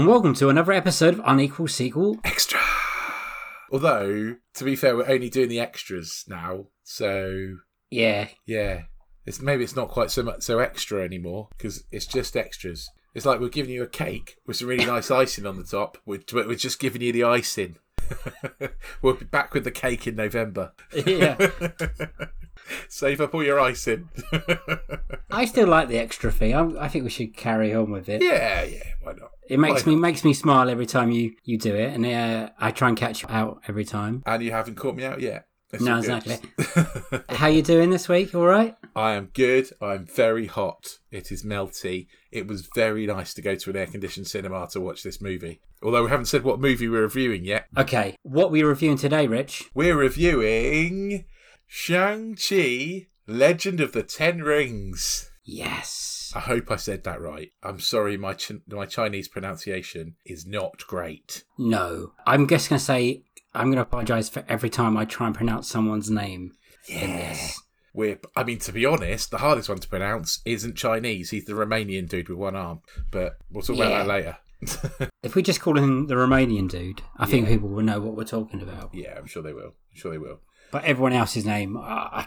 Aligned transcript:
and 0.00 0.08
welcome 0.08 0.32
to 0.32 0.48
another 0.48 0.72
episode 0.72 1.12
of 1.12 1.20
Unequal 1.26 1.68
Sequel. 1.68 2.16
extra. 2.24 2.58
Although, 3.70 4.36
to 4.54 4.64
be 4.64 4.74
fair, 4.74 4.96
we're 4.96 5.06
only 5.06 5.28
doing 5.28 5.50
the 5.50 5.60
extras 5.60 6.24
now, 6.26 6.68
so 6.82 7.56
Yeah, 7.90 8.28
yeah, 8.46 8.84
it's 9.26 9.42
maybe 9.42 9.62
it's 9.62 9.76
not 9.76 9.90
quite 9.90 10.10
so 10.10 10.22
much 10.22 10.40
so 10.40 10.58
extra 10.58 11.02
anymore 11.04 11.48
because 11.50 11.84
it's 11.92 12.06
just 12.06 12.34
extras. 12.34 12.88
It's 13.14 13.26
like 13.26 13.40
we're 13.40 13.50
giving 13.50 13.74
you 13.74 13.82
a 13.82 13.86
cake 13.86 14.38
with 14.46 14.56
some 14.56 14.68
really 14.68 14.86
nice 14.86 15.10
icing 15.10 15.44
on 15.44 15.58
the 15.58 15.64
top, 15.64 15.98
we're, 16.06 16.22
we're 16.32 16.54
just 16.54 16.80
giving 16.80 17.02
you 17.02 17.12
the 17.12 17.24
icing. 17.24 17.76
we'll 19.02 19.16
be 19.16 19.26
back 19.26 19.52
with 19.52 19.64
the 19.64 19.70
cake 19.70 20.06
in 20.06 20.16
November. 20.16 20.72
yeah. 20.94 21.36
Save 22.88 23.20
up 23.20 23.34
all 23.34 23.44
your 23.44 23.60
icing. 23.60 24.08
I 25.30 25.44
still 25.44 25.68
like 25.68 25.88
the 25.88 25.98
extra 25.98 26.32
fee. 26.32 26.54
I, 26.54 26.64
I 26.84 26.88
think 26.88 27.04
we 27.04 27.10
should 27.10 27.36
carry 27.36 27.74
on 27.74 27.90
with 27.90 28.08
it. 28.08 28.22
yeah, 28.22 28.62
yeah, 28.62 28.94
why 29.02 29.12
not? 29.12 29.32
It 29.50 29.58
makes 29.58 29.84
Why 29.84 29.90
me 29.90 29.96
not? 29.96 30.02
makes 30.02 30.24
me 30.24 30.32
smile 30.32 30.70
every 30.70 30.86
time 30.86 31.10
you 31.10 31.34
you 31.44 31.58
do 31.58 31.74
it, 31.74 31.92
and 31.92 32.06
uh, 32.06 32.50
I 32.58 32.70
try 32.70 32.88
and 32.88 32.96
catch 32.96 33.22
you 33.22 33.28
out 33.28 33.60
every 33.66 33.84
time. 33.84 34.22
And 34.24 34.42
you 34.42 34.52
haven't 34.52 34.76
caught 34.76 34.94
me 34.94 35.04
out 35.04 35.20
yet. 35.20 35.46
No, 35.80 36.00
good. 36.00 36.10
exactly. 36.24 37.20
How 37.36 37.46
you 37.46 37.62
doing 37.62 37.90
this 37.90 38.08
week? 38.08 38.34
All 38.34 38.46
right? 38.46 38.76
I 38.96 39.14
am 39.14 39.30
good. 39.34 39.70
I'm 39.80 40.04
very 40.06 40.46
hot. 40.46 40.98
It 41.10 41.30
is 41.30 41.44
melty. 41.44 42.08
It 42.32 42.46
was 42.46 42.68
very 42.74 43.06
nice 43.06 43.34
to 43.34 43.42
go 43.42 43.54
to 43.54 43.70
an 43.70 43.76
air 43.76 43.86
conditioned 43.86 44.26
cinema 44.26 44.66
to 44.72 44.80
watch 44.80 45.02
this 45.02 45.20
movie. 45.20 45.60
Although 45.82 46.04
we 46.04 46.10
haven't 46.10 46.26
said 46.26 46.42
what 46.42 46.60
movie 46.60 46.88
we're 46.88 47.02
reviewing 47.02 47.44
yet. 47.44 47.66
Okay. 47.76 48.16
What 48.22 48.50
we're 48.50 48.68
reviewing 48.68 48.98
today, 48.98 49.28
Rich? 49.28 49.70
We're 49.74 49.96
reviewing 49.96 51.24
Shang-Chi, 51.68 53.06
Legend 53.28 53.80
of 53.80 53.92
the 53.92 54.02
Ten 54.02 54.42
Rings. 54.42 55.29
Yes. 55.50 56.32
I 56.34 56.40
hope 56.40 56.70
I 56.70 56.76
said 56.76 57.04
that 57.04 57.20
right. 57.20 57.50
I'm 57.62 57.80
sorry, 57.80 58.16
my 58.16 58.34
Ch- 58.34 58.52
my 58.68 58.86
Chinese 58.86 59.28
pronunciation 59.28 60.14
is 60.24 60.46
not 60.46 60.86
great. 60.86 61.44
No. 61.58 62.12
I'm 62.26 62.46
just 62.46 62.68
gonna 62.68 62.78
say 62.78 63.22
I'm 63.54 63.70
gonna 63.70 63.82
apologise 63.82 64.28
for 64.28 64.44
every 64.48 64.70
time 64.70 64.96
I 64.96 65.04
try 65.04 65.26
and 65.26 65.34
pronounce 65.34 65.68
someone's 65.68 66.08
name. 66.10 66.52
Yes. 66.88 67.60
We're, 67.92 68.20
I 68.36 68.44
mean, 68.44 68.60
to 68.60 68.72
be 68.72 68.86
honest, 68.86 69.32
the 69.32 69.38
hardest 69.38 69.68
one 69.68 69.78
to 69.80 69.88
pronounce 69.88 70.40
isn't 70.44 70.76
Chinese. 70.76 71.30
He's 71.30 71.46
the 71.46 71.54
Romanian 71.54 72.08
dude 72.08 72.28
with 72.28 72.38
one 72.38 72.54
arm. 72.54 72.82
But 73.10 73.38
we'll 73.50 73.62
talk 73.64 73.76
Yeah. 73.76 73.86
about 73.86 74.06
that 74.06 74.08
later. 74.08 75.08
If 75.22 75.34
we 75.34 75.42
just 75.42 75.60
call 75.60 75.76
him 75.76 76.06
the 76.06 76.14
Romanian 76.14 76.68
dude, 76.70 77.02
I 77.18 77.26
think 77.26 77.46
people 77.48 77.68
will 77.68 77.82
know 77.82 78.00
what 78.00 78.16
we're 78.16 78.24
talking 78.24 78.62
about. 78.62 78.94
yeah, 78.94 79.14
I'm 79.18 79.26
sure 79.26 79.42
they 79.42 79.52
will. 79.52 79.74
I'm 79.92 79.96
sure 79.96 80.10
they 80.12 80.18
will. 80.18 80.40
But 80.70 80.84
everyone 80.84 81.12
else's 81.12 81.44
name, 81.44 81.76
uh, 81.76 82.24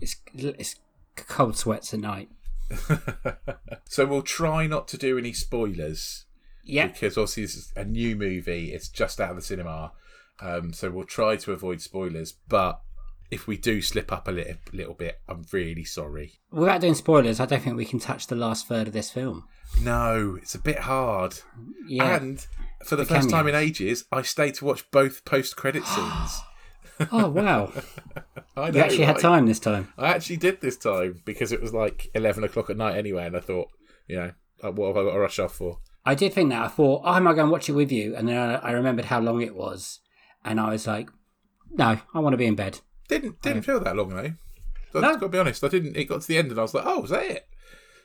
it's 0.00 0.16
it's 0.34 0.76
cold 1.16 1.56
sweats 1.58 1.92
at 1.92 2.00
night. 2.00 2.30
so 3.84 4.06
we'll 4.06 4.22
try 4.22 4.66
not 4.66 4.88
to 4.88 4.98
do 4.98 5.18
any 5.18 5.32
spoilers 5.32 6.24
Yeah. 6.64 6.88
because 6.88 7.16
obviously 7.18 7.44
this 7.44 7.56
is 7.56 7.72
a 7.76 7.84
new 7.84 8.16
movie. 8.16 8.72
It's 8.72 8.88
just 8.88 9.20
out 9.20 9.30
of 9.30 9.36
the 9.36 9.42
cinema, 9.42 9.92
um, 10.40 10.72
so 10.72 10.90
we'll 10.90 11.04
try 11.04 11.36
to 11.36 11.52
avoid 11.52 11.80
spoilers. 11.80 12.32
But 12.48 12.80
if 13.30 13.46
we 13.46 13.56
do 13.56 13.82
slip 13.82 14.12
up 14.12 14.28
a 14.28 14.32
little, 14.32 14.56
little 14.72 14.94
bit, 14.94 15.20
I'm 15.28 15.44
really 15.52 15.84
sorry. 15.84 16.40
Without 16.50 16.80
doing 16.80 16.94
spoilers, 16.94 17.40
I 17.40 17.46
don't 17.46 17.62
think 17.62 17.76
we 17.76 17.84
can 17.84 17.98
touch 17.98 18.26
the 18.26 18.36
last 18.36 18.66
third 18.66 18.86
of 18.86 18.92
this 18.92 19.10
film. 19.10 19.44
No, 19.80 20.36
it's 20.40 20.54
a 20.54 20.58
bit 20.60 20.80
hard. 20.80 21.34
Yeah. 21.86 22.16
And 22.16 22.46
for 22.84 22.96
the, 22.96 23.04
The 23.04 23.14
first 23.14 23.30
time 23.30 23.48
in 23.48 23.54
ages, 23.54 24.04
I 24.12 24.22
stayed 24.22 24.54
to 24.54 24.64
watch 24.64 24.88
both 24.90 25.24
post-credit 25.24 25.84
scenes. 25.84 26.40
oh 27.12 27.28
wow, 27.30 27.72
I 28.56 28.68
you 28.70 28.80
actually 28.80 29.04
had 29.04 29.18
time 29.18 29.46
this 29.46 29.58
time. 29.60 29.92
I 29.98 30.08
actually 30.14 30.36
did 30.36 30.60
this 30.60 30.76
time 30.76 31.22
because 31.24 31.52
it 31.52 31.60
was 31.60 31.72
like 31.72 32.08
eleven 32.14 32.44
o'clock 32.44 32.70
at 32.70 32.76
night 32.76 32.96
anyway, 32.96 33.26
and 33.26 33.36
I 33.36 33.40
thought, 33.40 33.68
you 34.08 34.16
know, 34.16 34.32
what 34.70 34.88
have 34.88 34.96
I 34.96 35.02
got 35.08 35.12
to 35.14 35.18
rush 35.20 35.38
off 35.38 35.54
for? 35.54 35.78
I 36.04 36.14
did 36.14 36.32
think 36.34 36.50
that. 36.50 36.62
I 36.62 36.68
thought, 36.68 37.02
oh, 37.04 37.14
am 37.14 37.26
I 37.26 37.32
going 37.32 37.46
to 37.46 37.52
watch 37.52 37.68
it 37.68 37.72
with 37.72 37.90
you? 37.90 38.14
And 38.14 38.28
then 38.28 38.36
I, 38.36 38.54
I 38.56 38.70
remembered 38.72 39.06
how 39.06 39.20
long 39.20 39.40
it 39.40 39.54
was, 39.54 40.00
and 40.44 40.60
I 40.60 40.70
was 40.70 40.86
like, 40.86 41.08
no, 41.70 41.98
I 42.12 42.18
want 42.18 42.34
to 42.34 42.38
be 42.38 42.46
in 42.46 42.54
bed. 42.54 42.80
Didn't 43.08 43.40
didn't 43.42 43.62
feel 43.62 43.80
that 43.80 43.96
long 43.96 44.10
though. 44.10 44.32
I've 44.94 45.02
No. 45.02 45.12
got 45.14 45.18
to 45.20 45.28
be 45.28 45.38
honest. 45.38 45.64
I 45.64 45.68
didn't. 45.68 45.96
It 45.96 46.04
got 46.04 46.20
to 46.22 46.28
the 46.28 46.38
end 46.38 46.50
and 46.50 46.58
I 46.58 46.62
was 46.62 46.74
like, 46.74 46.84
oh, 46.86 47.00
was 47.00 47.10
that 47.10 47.24
it? 47.24 47.48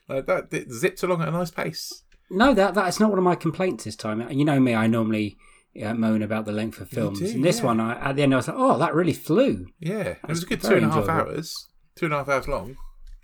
Like 0.08 0.26
that 0.26 0.52
it 0.52 0.72
zipped 0.72 1.04
along 1.04 1.22
at 1.22 1.28
a 1.28 1.32
nice 1.32 1.52
pace. 1.52 2.04
No, 2.32 2.54
that 2.54 2.74
that's 2.74 3.00
not 3.00 3.10
one 3.10 3.20
of 3.20 3.24
my 3.24 3.36
complaints 3.36 3.84
this 3.84 3.96
time. 3.96 4.28
You 4.32 4.44
know 4.46 4.60
me, 4.60 4.74
I 4.76 4.88
normally 4.88 5.38
uh, 5.84 5.94
moan 5.94 6.22
about 6.22 6.46
the 6.46 6.52
length 6.52 6.80
of 6.82 6.90
films. 6.90 7.20
do, 7.20 7.26
and 7.28 7.44
this 7.44 7.60
yeah. 7.60 7.66
one, 7.66 7.80
I, 7.80 8.10
at 8.10 8.16
the 8.16 8.24
end, 8.24 8.34
I 8.34 8.38
was 8.38 8.48
like, 8.48 8.58
oh, 8.58 8.78
that 8.78 8.94
really 8.94 9.14
flew. 9.14 9.68
Yeah, 9.80 10.16
it 10.24 10.28
was 10.28 10.44
a 10.44 10.46
good 10.46 10.62
two 10.62 10.76
and 10.76 10.86
a 10.86 10.90
half 10.90 11.00
enjoyable. 11.00 11.32
hours. 11.32 11.68
Two 11.96 12.06
and 12.06 12.14
a 12.14 12.18
half 12.18 12.30
hours 12.30 12.48
long. 12.48 12.78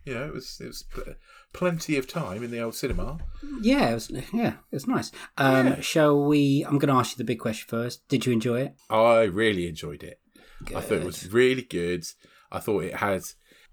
You 0.04 0.14
know, 0.14 0.26
it 0.26 0.34
was 0.34 0.58
it 0.62 0.68
was 0.68 0.84
pl- 0.84 1.16
plenty 1.54 1.98
of 1.98 2.08
time 2.08 2.44
in 2.44 2.52
the 2.52 2.60
old 2.62 2.76
cinema. 2.76 3.18
Yeah, 3.62 3.90
it 3.90 3.94
was, 3.96 4.12
yeah, 4.34 4.54
it 4.72 4.76
was 4.76 4.88
nice. 4.88 5.12
Um, 5.38 5.68
Yeah. 5.68 5.82
Shall 5.82 6.24
we? 6.26 6.64
I'm 6.64 6.78
going 6.78 6.94
to 6.94 7.00
ask 7.00 7.14
you 7.14 7.18
the 7.18 7.24
big 7.24 7.40
question 7.40 7.66
first. 7.68 8.08
Did 8.08 8.26
you 8.26 8.32
enjoy 8.34 8.62
it? 8.62 8.76
I 8.90 9.24
really 9.24 9.68
enjoyed 9.68 10.04
it. 10.04 10.20
I 10.76 10.82
thought 10.82 11.00
it 11.00 11.06
was 11.06 11.32
really 11.34 11.64
good. 11.64 12.06
I 12.52 12.60
thought 12.60 12.84
it 12.84 12.96
had 12.98 13.24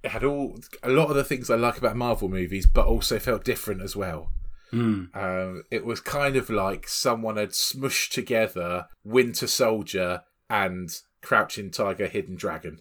it 0.03 0.11
had 0.11 0.25
all 0.25 0.59
a 0.83 0.89
lot 0.89 1.11
of 1.11 1.17
the 1.17 1.25
things 1.25 1.51
I 1.51 1.57
like 1.57 1.79
about 1.79 1.97
Marvel 1.97 2.29
movies, 2.29 2.67
but 2.67 2.87
also 2.87 3.19
felt 3.19 3.45
different 3.45 3.83
as 3.83 3.95
well. 3.95 4.33
Mm. 4.73 5.15
Um, 5.15 5.65
it 5.71 5.85
was 5.85 6.01
kind 6.01 6.37
of 6.37 6.49
like 6.49 6.89
someone 6.89 7.37
had 7.37 7.51
smushed 7.51 8.11
together 8.13 8.87
Winter 9.05 9.47
Soldier 9.47 10.23
and 10.49 10.91
Crouching 11.21 11.71
Tiger, 11.71 12.07
Hidden 12.07 12.37
Dragon, 12.37 12.81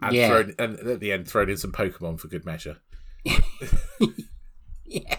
and 0.00 0.14
Yeah. 0.14 0.28
thrown 0.28 0.54
and 0.58 0.78
at 0.78 1.00
the 1.00 1.12
end 1.12 1.28
thrown 1.28 1.50
in 1.50 1.56
some 1.56 1.72
Pokemon 1.72 2.20
for 2.20 2.28
good 2.28 2.44
measure. 2.46 2.78
Yeah, 4.86 5.18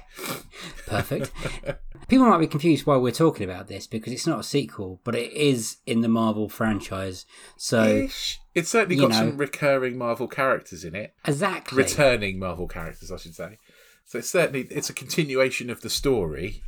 perfect. 0.85 1.31
People 2.07 2.27
might 2.27 2.37
be 2.37 2.47
confused 2.47 2.85
why 2.85 2.97
we're 2.97 3.11
talking 3.11 3.49
about 3.49 3.67
this 3.67 3.87
because 3.87 4.13
it's 4.13 4.27
not 4.27 4.39
a 4.41 4.43
sequel, 4.43 5.01
but 5.03 5.15
it 5.15 5.33
is 5.33 5.77
in 5.87 6.01
the 6.01 6.07
Marvel 6.07 6.47
franchise. 6.47 7.25
So 7.57 7.83
Ish. 7.83 8.39
It's 8.53 8.69
certainly 8.69 8.95
got 8.95 9.09
know. 9.09 9.15
some 9.17 9.37
recurring 9.37 9.97
Marvel 9.97 10.27
characters 10.27 10.83
in 10.85 10.95
it, 10.95 11.15
exactly, 11.25 11.77
returning 11.77 12.37
Marvel 12.39 12.67
characters, 12.67 13.11
I 13.11 13.17
should 13.17 13.35
say. 13.35 13.57
So 14.05 14.19
it's 14.19 14.29
certainly 14.29 14.67
it's 14.71 14.89
a 14.89 14.93
continuation 14.93 15.69
of 15.69 15.81
the 15.81 15.89
story. 15.89 16.61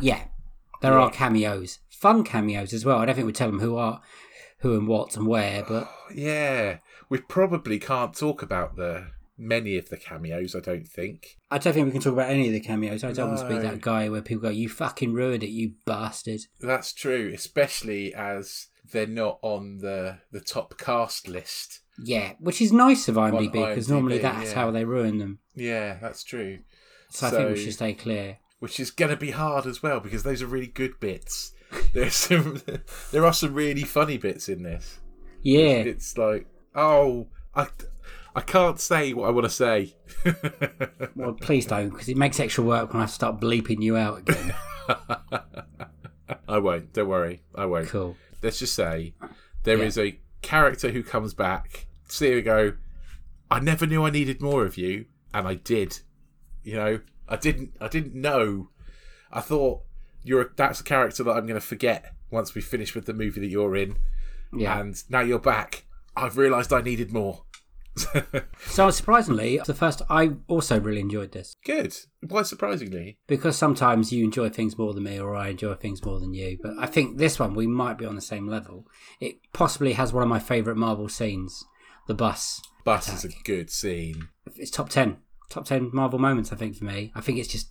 yeah, 0.00 0.24
there 0.80 0.98
are 0.98 1.10
cameos, 1.10 1.78
fun 1.90 2.24
cameos 2.24 2.72
as 2.72 2.84
well. 2.84 2.98
I 2.98 3.06
don't 3.06 3.14
think 3.14 3.26
we 3.26 3.32
tell 3.32 3.50
them 3.50 3.60
who 3.60 3.76
are, 3.76 4.00
who 4.58 4.76
and 4.76 4.86
what 4.86 5.16
and 5.16 5.26
where, 5.26 5.64
but 5.66 5.90
Yeah, 6.14 6.78
we 7.08 7.18
probably 7.18 7.78
can't 7.78 8.14
talk 8.14 8.42
about 8.42 8.76
the 8.76 9.08
many 9.38 9.76
of 9.76 9.88
the 9.88 9.96
cameos. 9.96 10.54
I 10.54 10.60
don't 10.60 10.86
think. 10.86 11.38
I 11.50 11.58
don't 11.58 11.72
think 11.72 11.86
we 11.86 11.92
can 11.92 12.00
talk 12.00 12.12
about 12.12 12.30
any 12.30 12.46
of 12.46 12.52
the 12.52 12.60
cameos. 12.60 13.04
I 13.04 13.12
don't 13.12 13.28
want 13.28 13.40
to 13.40 13.48
be 13.48 13.58
that 13.58 13.80
guy 13.80 14.08
where 14.08 14.22
people 14.22 14.42
go, 14.42 14.50
"You 14.50 14.68
fucking 14.68 15.14
ruined 15.14 15.42
it, 15.42 15.50
you 15.50 15.72
bastard." 15.86 16.42
That's 16.60 16.92
true, 16.92 17.32
especially 17.34 18.14
as 18.14 18.68
they're 18.92 19.06
not 19.06 19.38
on 19.42 19.78
the 19.78 20.18
the 20.30 20.40
top 20.40 20.78
cast 20.78 21.28
list 21.28 21.80
Yeah, 22.02 22.32
which 22.38 22.60
is 22.60 22.72
nice 22.72 23.08
of 23.08 23.16
IMDb 23.16 23.52
because 23.52 23.88
normally 23.88 24.18
that's 24.18 24.50
yeah. 24.50 24.54
how 24.54 24.70
they 24.70 24.84
ruin 24.84 25.18
them. 25.18 25.38
Yeah, 25.54 25.98
that's 26.00 26.24
true. 26.24 26.58
So, 27.12 27.26
I 27.26 27.30
think 27.30 27.50
we 27.50 27.62
should 27.62 27.74
stay 27.74 27.94
clear. 27.94 28.38
Which 28.58 28.78
is 28.80 28.90
going 28.90 29.10
to 29.10 29.16
be 29.16 29.32
hard 29.32 29.66
as 29.66 29.82
well 29.82 30.00
because 30.00 30.22
those 30.22 30.40
are 30.40 30.46
really 30.46 30.66
good 30.68 30.98
bits. 31.00 31.52
There's 31.92 32.14
some, 32.14 32.60
there 33.12 33.26
are 33.26 33.32
some 33.32 33.54
really 33.54 33.82
funny 33.82 34.18
bits 34.18 34.48
in 34.48 34.62
this. 34.62 34.98
Yeah, 35.42 35.78
It's 35.78 36.16
like, 36.16 36.46
oh, 36.74 37.26
I, 37.54 37.66
I 38.36 38.40
can't 38.40 38.78
say 38.80 39.12
what 39.12 39.26
I 39.26 39.30
want 39.30 39.44
to 39.44 39.50
say. 39.50 39.96
well, 41.16 41.32
please 41.34 41.66
don't 41.66 41.90
because 41.90 42.08
it 42.08 42.16
makes 42.16 42.38
extra 42.40 42.62
work 42.64 42.92
when 42.92 42.98
I 42.98 43.02
have 43.02 43.10
to 43.10 43.14
start 43.14 43.40
bleeping 43.40 43.82
you 43.82 43.96
out 43.96 44.20
again. 44.20 44.54
I 46.48 46.58
won't. 46.58 46.92
Don't 46.92 47.08
worry. 47.08 47.42
I 47.54 47.66
won't. 47.66 47.88
cool. 47.88 48.16
Let's 48.42 48.58
just 48.58 48.74
say 48.74 49.14
there 49.64 49.78
Yeah. 49.78 49.84
is 49.84 49.98
a 49.98 50.18
character 50.40 50.90
who 50.90 51.02
comes 51.02 51.34
back. 51.34 51.86
See 52.08 52.34
we 52.34 52.42
go. 52.42 52.74
I 53.50 53.60
never 53.60 53.86
knew 53.86 54.04
I 54.04 54.10
needed 54.10 54.40
more 54.40 54.64
of 54.64 54.76
you, 54.78 55.06
and 55.34 55.46
I 55.46 55.54
did. 55.54 56.00
You 56.64 56.74
know, 56.76 57.00
I 57.28 57.36
didn't. 57.36 57.72
I 57.80 57.88
didn't 57.88 58.14
know. 58.14 58.70
I 59.32 59.40
thought 59.40 59.82
you're. 60.22 60.42
A, 60.42 60.46
that's 60.56 60.80
a 60.80 60.84
character 60.84 61.22
that 61.24 61.32
I'm 61.32 61.46
going 61.46 61.60
to 61.60 61.66
forget 61.66 62.12
once 62.30 62.54
we 62.54 62.60
finish 62.60 62.94
with 62.94 63.06
the 63.06 63.12
movie 63.14 63.40
that 63.40 63.48
you're 63.48 63.76
in, 63.76 63.96
Yeah. 64.52 64.78
and 64.80 65.02
now 65.10 65.20
you're 65.20 65.38
back. 65.38 65.84
I've 66.16 66.36
realised 66.36 66.72
I 66.72 66.80
needed 66.82 67.12
more. 67.12 67.44
So 68.66 68.90
surprisingly, 68.90 69.60
the 69.66 69.74
first 69.74 70.00
I 70.08 70.30
also 70.48 70.80
really 70.80 71.00
enjoyed 71.00 71.32
this 71.32 71.54
Good. 71.64 71.94
Why 72.26 72.42
surprisingly? 72.42 73.18
because 73.26 73.56
sometimes 73.56 74.12
you 74.12 74.24
enjoy 74.24 74.48
things 74.48 74.78
more 74.78 74.94
than 74.94 75.02
me, 75.04 75.20
or 75.20 75.34
I 75.36 75.48
enjoy 75.48 75.74
things 75.74 76.02
more 76.04 76.18
than 76.18 76.32
you. 76.32 76.58
But 76.62 76.74
I 76.78 76.86
think 76.86 77.18
this 77.18 77.38
one 77.38 77.52
we 77.54 77.66
might 77.66 77.98
be 77.98 78.06
on 78.06 78.14
the 78.14 78.20
same 78.22 78.46
level. 78.48 78.86
It 79.20 79.36
possibly 79.52 79.92
has 79.94 80.12
one 80.12 80.22
of 80.22 80.28
my 80.30 80.38
favourite 80.38 80.78
Marvel 80.78 81.08
scenes, 81.08 81.64
the 82.08 82.14
bus. 82.14 82.62
Bus 82.84 83.12
is 83.12 83.24
a 83.26 83.42
good 83.44 83.68
scene. 83.70 84.28
It's 84.56 84.70
top 84.70 84.88
ten, 84.88 85.18
top 85.52 85.64
ten 85.64 85.90
Marvel 85.92 86.18
moments. 86.18 86.52
I 86.52 86.56
think 86.56 86.76
for 86.76 86.84
me, 86.84 87.12
I 87.14 87.20
think 87.20 87.38
it's 87.38 87.48
just 87.48 87.70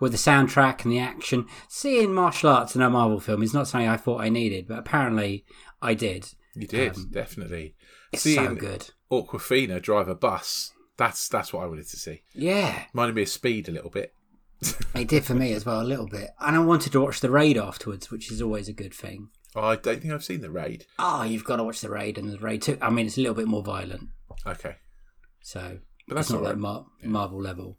with 0.00 0.12
the 0.12 0.18
soundtrack 0.18 0.84
and 0.84 0.92
the 0.92 0.98
action. 0.98 1.46
Seeing 1.68 2.12
martial 2.14 2.50
arts 2.50 2.74
in 2.76 2.82
a 2.82 2.90
Marvel 2.90 3.20
film 3.20 3.42
is 3.42 3.54
not 3.54 3.68
something 3.68 3.88
I 3.88 3.96
thought 3.96 4.20
I 4.20 4.28
needed, 4.28 4.68
but 4.68 4.78
apparently 4.78 5.44
I 5.82 5.94
did. 5.94 6.30
You 6.54 6.66
did 6.66 6.96
definitely. 7.12 7.66
Um, 7.66 8.08
It's 8.12 8.22
Seeing 8.22 8.46
so 8.46 8.54
good. 8.54 8.90
Awkwafina 9.10 9.80
drive 9.80 10.08
a 10.08 10.14
bus. 10.14 10.72
That's 10.96 11.28
that's 11.28 11.52
what 11.52 11.62
I 11.62 11.66
wanted 11.66 11.86
to 11.88 11.96
see. 11.96 12.22
Yeah, 12.34 12.84
Reminded 12.92 13.14
me 13.14 13.22
of 13.22 13.28
Speed 13.28 13.68
a 13.68 13.72
little 13.72 13.90
bit. 13.90 14.12
it 14.94 15.06
did 15.06 15.24
for 15.24 15.34
me 15.34 15.52
as 15.52 15.64
well 15.64 15.80
a 15.80 15.84
little 15.84 16.08
bit. 16.08 16.30
And 16.40 16.56
I 16.56 16.58
wanted 16.58 16.92
to 16.92 17.00
watch 17.00 17.20
the 17.20 17.30
raid 17.30 17.56
afterwards, 17.56 18.10
which 18.10 18.32
is 18.32 18.42
always 18.42 18.68
a 18.68 18.72
good 18.72 18.92
thing. 18.92 19.28
Oh, 19.54 19.62
I 19.62 19.76
don't 19.76 20.00
think 20.00 20.12
I've 20.12 20.24
seen 20.24 20.40
the 20.40 20.50
raid. 20.50 20.86
Oh, 20.98 21.22
you've 21.22 21.44
got 21.44 21.56
to 21.56 21.64
watch 21.64 21.80
the 21.80 21.90
raid 21.90 22.18
and 22.18 22.28
the 22.28 22.38
raid 22.38 22.62
too. 22.62 22.76
I 22.82 22.90
mean, 22.90 23.06
it's 23.06 23.16
a 23.16 23.20
little 23.20 23.34
bit 23.36 23.46
more 23.46 23.62
violent, 23.62 24.08
Okay, 24.46 24.76
so 25.40 25.78
but 26.08 26.14
that's 26.16 26.30
not 26.30 26.38
all 26.38 26.44
like. 26.44 26.56
Mar- 26.56 26.86
Marvel 27.02 27.40
level. 27.40 27.76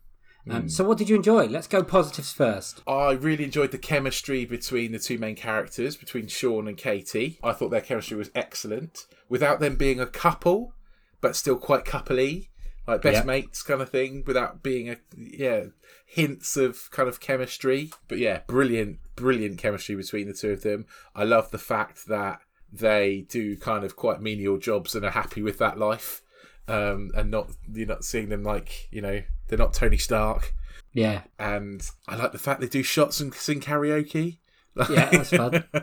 Um, 0.49 0.67
So, 0.69 0.83
what 0.83 0.97
did 0.97 1.09
you 1.09 1.15
enjoy? 1.17 1.45
Let's 1.47 1.67
go 1.67 1.83
positives 1.83 2.31
first. 2.31 2.81
I 2.87 3.11
really 3.11 3.43
enjoyed 3.43 3.71
the 3.71 3.77
chemistry 3.77 4.45
between 4.45 4.91
the 4.93 4.99
two 4.99 5.17
main 5.17 5.35
characters, 5.35 5.95
between 5.95 6.27
Sean 6.27 6.67
and 6.67 6.77
Katie. 6.77 7.37
I 7.43 7.51
thought 7.51 7.69
their 7.69 7.81
chemistry 7.81 8.17
was 8.17 8.31
excellent, 8.33 9.05
without 9.27 9.59
them 9.59 9.75
being 9.75 9.99
a 9.99 10.07
couple, 10.07 10.73
but 11.21 11.35
still 11.35 11.57
quite 11.57 11.85
coupley, 11.85 12.47
like 12.87 13.01
best 13.03 13.17
Yep. 13.17 13.25
mates 13.25 13.61
kind 13.61 13.81
of 13.81 13.89
thing, 13.89 14.23
without 14.25 14.63
being 14.63 14.89
a 14.89 14.97
yeah 15.15 15.65
hints 16.07 16.57
of 16.57 16.89
kind 16.89 17.07
of 17.07 17.19
chemistry. 17.19 17.91
But 18.07 18.17
yeah, 18.17 18.39
brilliant, 18.47 18.97
brilliant 19.15 19.59
chemistry 19.59 19.95
between 19.95 20.27
the 20.27 20.33
two 20.33 20.51
of 20.51 20.63
them. 20.63 20.85
I 21.13 21.25
love 21.25 21.51
the 21.51 21.59
fact 21.59 22.07
that 22.07 22.39
they 22.71 23.25
do 23.29 23.55
kind 23.57 23.83
of 23.83 23.95
quite 23.95 24.21
menial 24.21 24.57
jobs 24.57 24.95
and 24.95 25.05
are 25.05 25.11
happy 25.11 25.43
with 25.43 25.59
that 25.59 25.77
life. 25.77 26.23
Um, 26.69 27.11
and 27.15 27.31
not 27.31 27.49
you're 27.73 27.87
not 27.87 28.03
seeing 28.05 28.29
them 28.29 28.43
like 28.43 28.87
you 28.91 29.01
know 29.01 29.21
they're 29.47 29.57
not 29.57 29.73
Tony 29.73 29.97
Stark 29.97 30.53
Yeah, 30.93 31.23
and 31.39 31.81
I 32.07 32.15
like 32.15 32.31
the 32.31 32.37
fact 32.39 32.61
they 32.61 32.67
do 32.67 32.83
shots 32.83 33.19
and 33.19 33.33
sing 33.33 33.59
karaoke. 33.59 34.37
Yeah, 34.89 35.09
that's 35.09 35.31
fun. 35.31 35.63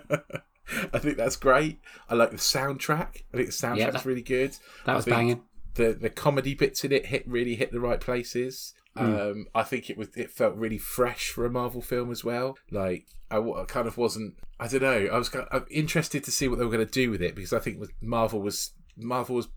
I 0.93 0.99
think 0.99 1.17
that's 1.17 1.37
great. 1.37 1.81
I 2.09 2.15
like 2.15 2.31
the 2.31 2.37
soundtrack. 2.39 3.23
I 3.33 3.37
think 3.37 3.47
the 3.47 3.53
soundtrack's 3.53 3.79
Yeah, 3.79 3.91
that- 3.91 4.05
really 4.05 4.23
good. 4.23 4.57
that 4.85 4.97
was 4.97 5.05
banging. 5.05 5.43
The 5.75 5.93
the 5.93 6.09
comedy 6.11 6.55
bits 6.55 6.85
in 6.85 6.93
it 6.93 7.07
hit 7.07 7.29
really 7.29 7.55
hit 7.57 7.71
the 7.73 7.81
right 7.81 8.01
places. 8.01 8.73
Mm. 8.97 9.31
Um, 9.31 9.47
I 9.55 9.63
think 9.63 9.91
it 9.91 9.99
was 9.99 10.09
it 10.17 10.31
felt 10.31 10.57
really 10.57 10.79
fresh 10.79 11.29
for 11.29 11.45
a 11.45 11.51
Marvel 11.51 11.83
film 11.83 12.11
as 12.11 12.25
well. 12.25 12.57
Like 12.71 13.07
I, 13.31 13.37
I 13.39 13.65
kind 13.69 13.87
of 13.87 13.99
wasn't. 13.99 14.37
I 14.59 14.69
don't 14.69 14.81
know. 14.83 15.09
I 15.13 15.19
was 15.19 15.29
kind 15.29 15.47
I'm 15.53 15.67
interested 15.71 16.25
to 16.25 16.31
see 16.31 16.49
what 16.49 16.59
they 16.59 16.65
were 16.65 16.71
going 16.71 16.87
to 16.87 16.91
do 16.91 17.11
with 17.11 17.21
it 17.21 17.35
because 17.35 17.53
I 17.53 17.59
think 17.59 17.79
Marvel 18.01 18.41
was 18.41 18.71
Marvel 18.97 19.37
was 19.37 19.49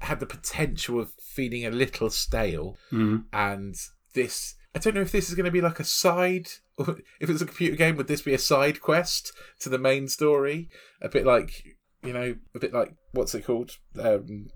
had 0.00 0.20
the 0.20 0.26
potential 0.26 1.00
of 1.00 1.12
feeling 1.20 1.64
a 1.64 1.70
little 1.70 2.10
stale 2.10 2.76
Mm. 2.92 3.24
and 3.32 3.74
this 4.14 4.54
I 4.74 4.78
don't 4.78 4.94
know 4.94 5.00
if 5.00 5.12
this 5.12 5.28
is 5.30 5.34
going 5.34 5.46
to 5.46 5.50
be 5.50 5.60
like 5.62 5.80
a 5.80 5.84
side 5.84 6.48
or 6.76 6.98
if 7.20 7.30
it's 7.30 7.40
a 7.42 7.46
computer 7.46 7.76
game 7.76 7.96
would 7.96 8.08
this 8.08 8.22
be 8.22 8.34
a 8.34 8.38
side 8.38 8.80
quest 8.80 9.32
to 9.60 9.68
the 9.68 9.78
main 9.78 10.08
story 10.08 10.68
a 11.00 11.08
bit 11.08 11.24
like 11.24 11.64
you 12.02 12.12
know 12.12 12.36
a 12.54 12.58
bit 12.58 12.72
like 12.74 12.94
what's 13.12 13.34
it 13.34 13.44
called 13.46 13.76
um 13.98 14.48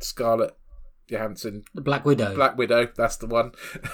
Scarlett 0.00 0.54
Johansson 1.08 1.62
The 1.74 1.80
Black 1.80 2.04
Widow. 2.04 2.34
Black 2.34 2.58
Widow 2.58 2.88
that's 2.96 3.16
the 3.16 3.26
one 3.26 3.52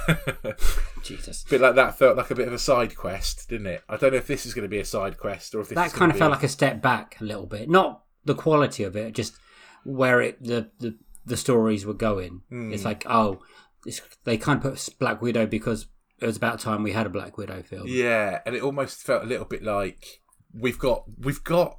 Jesus. 1.02 1.44
bit 1.48 1.60
like 1.60 1.74
that 1.74 1.98
felt 1.98 2.16
like 2.16 2.30
a 2.30 2.34
bit 2.34 2.48
of 2.48 2.54
a 2.54 2.58
side 2.58 2.96
quest 2.96 3.48
didn't 3.48 3.66
it 3.66 3.82
I 3.88 3.96
don't 3.96 4.12
know 4.12 4.18
if 4.18 4.26
this 4.26 4.46
is 4.46 4.54
going 4.54 4.64
to 4.64 4.68
be 4.68 4.78
a 4.80 4.84
side 4.84 5.18
quest 5.18 5.54
or 5.54 5.60
if 5.60 5.68
this 5.68 5.76
That 5.76 5.92
kind 5.92 6.10
of 6.10 6.18
felt 6.18 6.30
like 6.32 6.42
a 6.42 6.48
step 6.48 6.80
back 6.80 7.16
a 7.20 7.24
little 7.24 7.46
bit. 7.46 7.68
Not 7.68 8.02
the 8.24 8.34
quality 8.34 8.84
of 8.84 8.96
it, 8.96 9.14
just 9.14 9.34
where 9.84 10.20
it 10.20 10.42
the 10.42 10.70
the, 10.78 10.96
the 11.24 11.36
stories 11.36 11.86
were 11.86 11.94
going. 11.94 12.42
Hmm. 12.48 12.72
It's 12.72 12.84
like 12.84 13.04
oh, 13.08 13.42
it's, 13.86 14.00
they 14.24 14.36
kind 14.36 14.64
of 14.64 14.72
put 14.72 14.98
Black 14.98 15.22
Widow 15.22 15.46
because 15.46 15.86
it 16.20 16.26
was 16.26 16.36
about 16.36 16.60
time 16.60 16.82
we 16.82 16.92
had 16.92 17.06
a 17.06 17.10
Black 17.10 17.36
Widow 17.36 17.62
film. 17.62 17.84
Yeah, 17.86 18.40
and 18.46 18.54
it 18.54 18.62
almost 18.62 19.02
felt 19.02 19.24
a 19.24 19.26
little 19.26 19.46
bit 19.46 19.62
like 19.62 20.20
we've 20.54 20.78
got 20.78 21.04
we've 21.18 21.42
got 21.42 21.76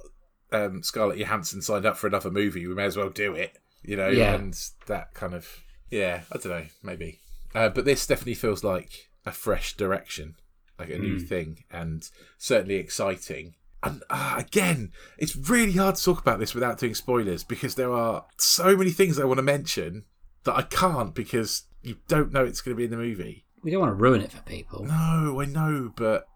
um, 0.52 0.82
Scarlett 0.82 1.18
Johansson 1.18 1.62
signed 1.62 1.86
up 1.86 1.96
for 1.96 2.06
another 2.06 2.30
movie. 2.30 2.66
We 2.66 2.74
may 2.74 2.84
as 2.84 2.96
well 2.96 3.10
do 3.10 3.34
it, 3.34 3.58
you 3.82 3.96
know. 3.96 4.08
Yeah. 4.08 4.34
And 4.34 4.58
that 4.86 5.14
kind 5.14 5.34
of 5.34 5.62
yeah, 5.90 6.22
I 6.32 6.38
don't 6.38 6.52
know, 6.52 6.66
maybe. 6.82 7.20
Uh, 7.54 7.68
but 7.68 7.84
this 7.84 8.06
definitely 8.06 8.34
feels 8.34 8.64
like 8.64 9.10
a 9.24 9.32
fresh 9.32 9.76
direction, 9.76 10.36
like 10.78 10.90
a 10.90 10.98
new 10.98 11.18
thing, 11.20 11.64
and 11.70 12.08
certainly 12.36 12.76
exciting. 12.76 13.54
And 13.84 14.02
uh, 14.08 14.36
again, 14.38 14.92
it's 15.18 15.36
really 15.36 15.72
hard 15.72 15.96
to 15.96 16.02
talk 16.02 16.18
about 16.18 16.38
this 16.38 16.54
without 16.54 16.78
doing 16.78 16.94
spoilers 16.94 17.44
because 17.44 17.74
there 17.74 17.92
are 17.92 18.24
so 18.38 18.76
many 18.76 18.90
things 18.90 19.18
I 19.18 19.24
want 19.24 19.38
to 19.38 19.42
mention 19.42 20.04
that 20.44 20.56
I 20.56 20.62
can't 20.62 21.14
because 21.14 21.64
you 21.82 21.98
don't 22.08 22.32
know 22.32 22.44
it's 22.44 22.62
going 22.62 22.74
to 22.74 22.78
be 22.78 22.84
in 22.84 22.90
the 22.90 22.96
movie. 22.96 23.44
We 23.62 23.70
don't 23.70 23.80
want 23.80 23.90
to 23.90 24.02
ruin 24.02 24.22
it 24.22 24.32
for 24.32 24.42
people. 24.42 24.84
No, 24.84 25.40
I 25.40 25.44
know, 25.44 25.92
but 25.94 26.26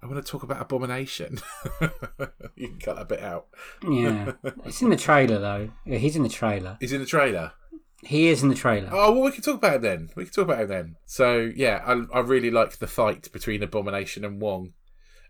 I 0.00 0.06
want 0.06 0.24
to 0.24 0.30
talk 0.30 0.44
about 0.44 0.62
Abomination. 0.62 1.40
you 2.56 2.68
can 2.68 2.78
cut 2.78 2.96
that 2.96 3.08
bit 3.08 3.20
out. 3.20 3.48
Yeah, 3.88 4.32
it's 4.64 4.80
in 4.80 4.90
the 4.90 4.96
trailer 4.96 5.38
though. 5.38 5.70
Yeah, 5.84 5.98
he's 5.98 6.14
in 6.14 6.22
the 6.22 6.28
trailer. 6.28 6.76
He's 6.80 6.92
in 6.92 7.00
the 7.00 7.06
trailer. 7.06 7.52
He 8.04 8.28
is 8.28 8.42
in 8.42 8.48
the 8.48 8.56
trailer. 8.56 8.88
Oh, 8.92 9.12
well, 9.12 9.22
we 9.22 9.30
can 9.30 9.42
talk 9.42 9.56
about 9.56 9.76
it 9.76 9.82
then. 9.82 10.10
We 10.16 10.24
can 10.24 10.32
talk 10.32 10.44
about 10.46 10.62
it 10.62 10.68
then. 10.68 10.96
So, 11.06 11.52
yeah, 11.54 11.82
I, 11.86 12.18
I 12.18 12.20
really 12.20 12.50
like 12.50 12.78
the 12.78 12.88
fight 12.88 13.30
between 13.32 13.62
Abomination 13.62 14.24
and 14.24 14.40
Wong. 14.40 14.72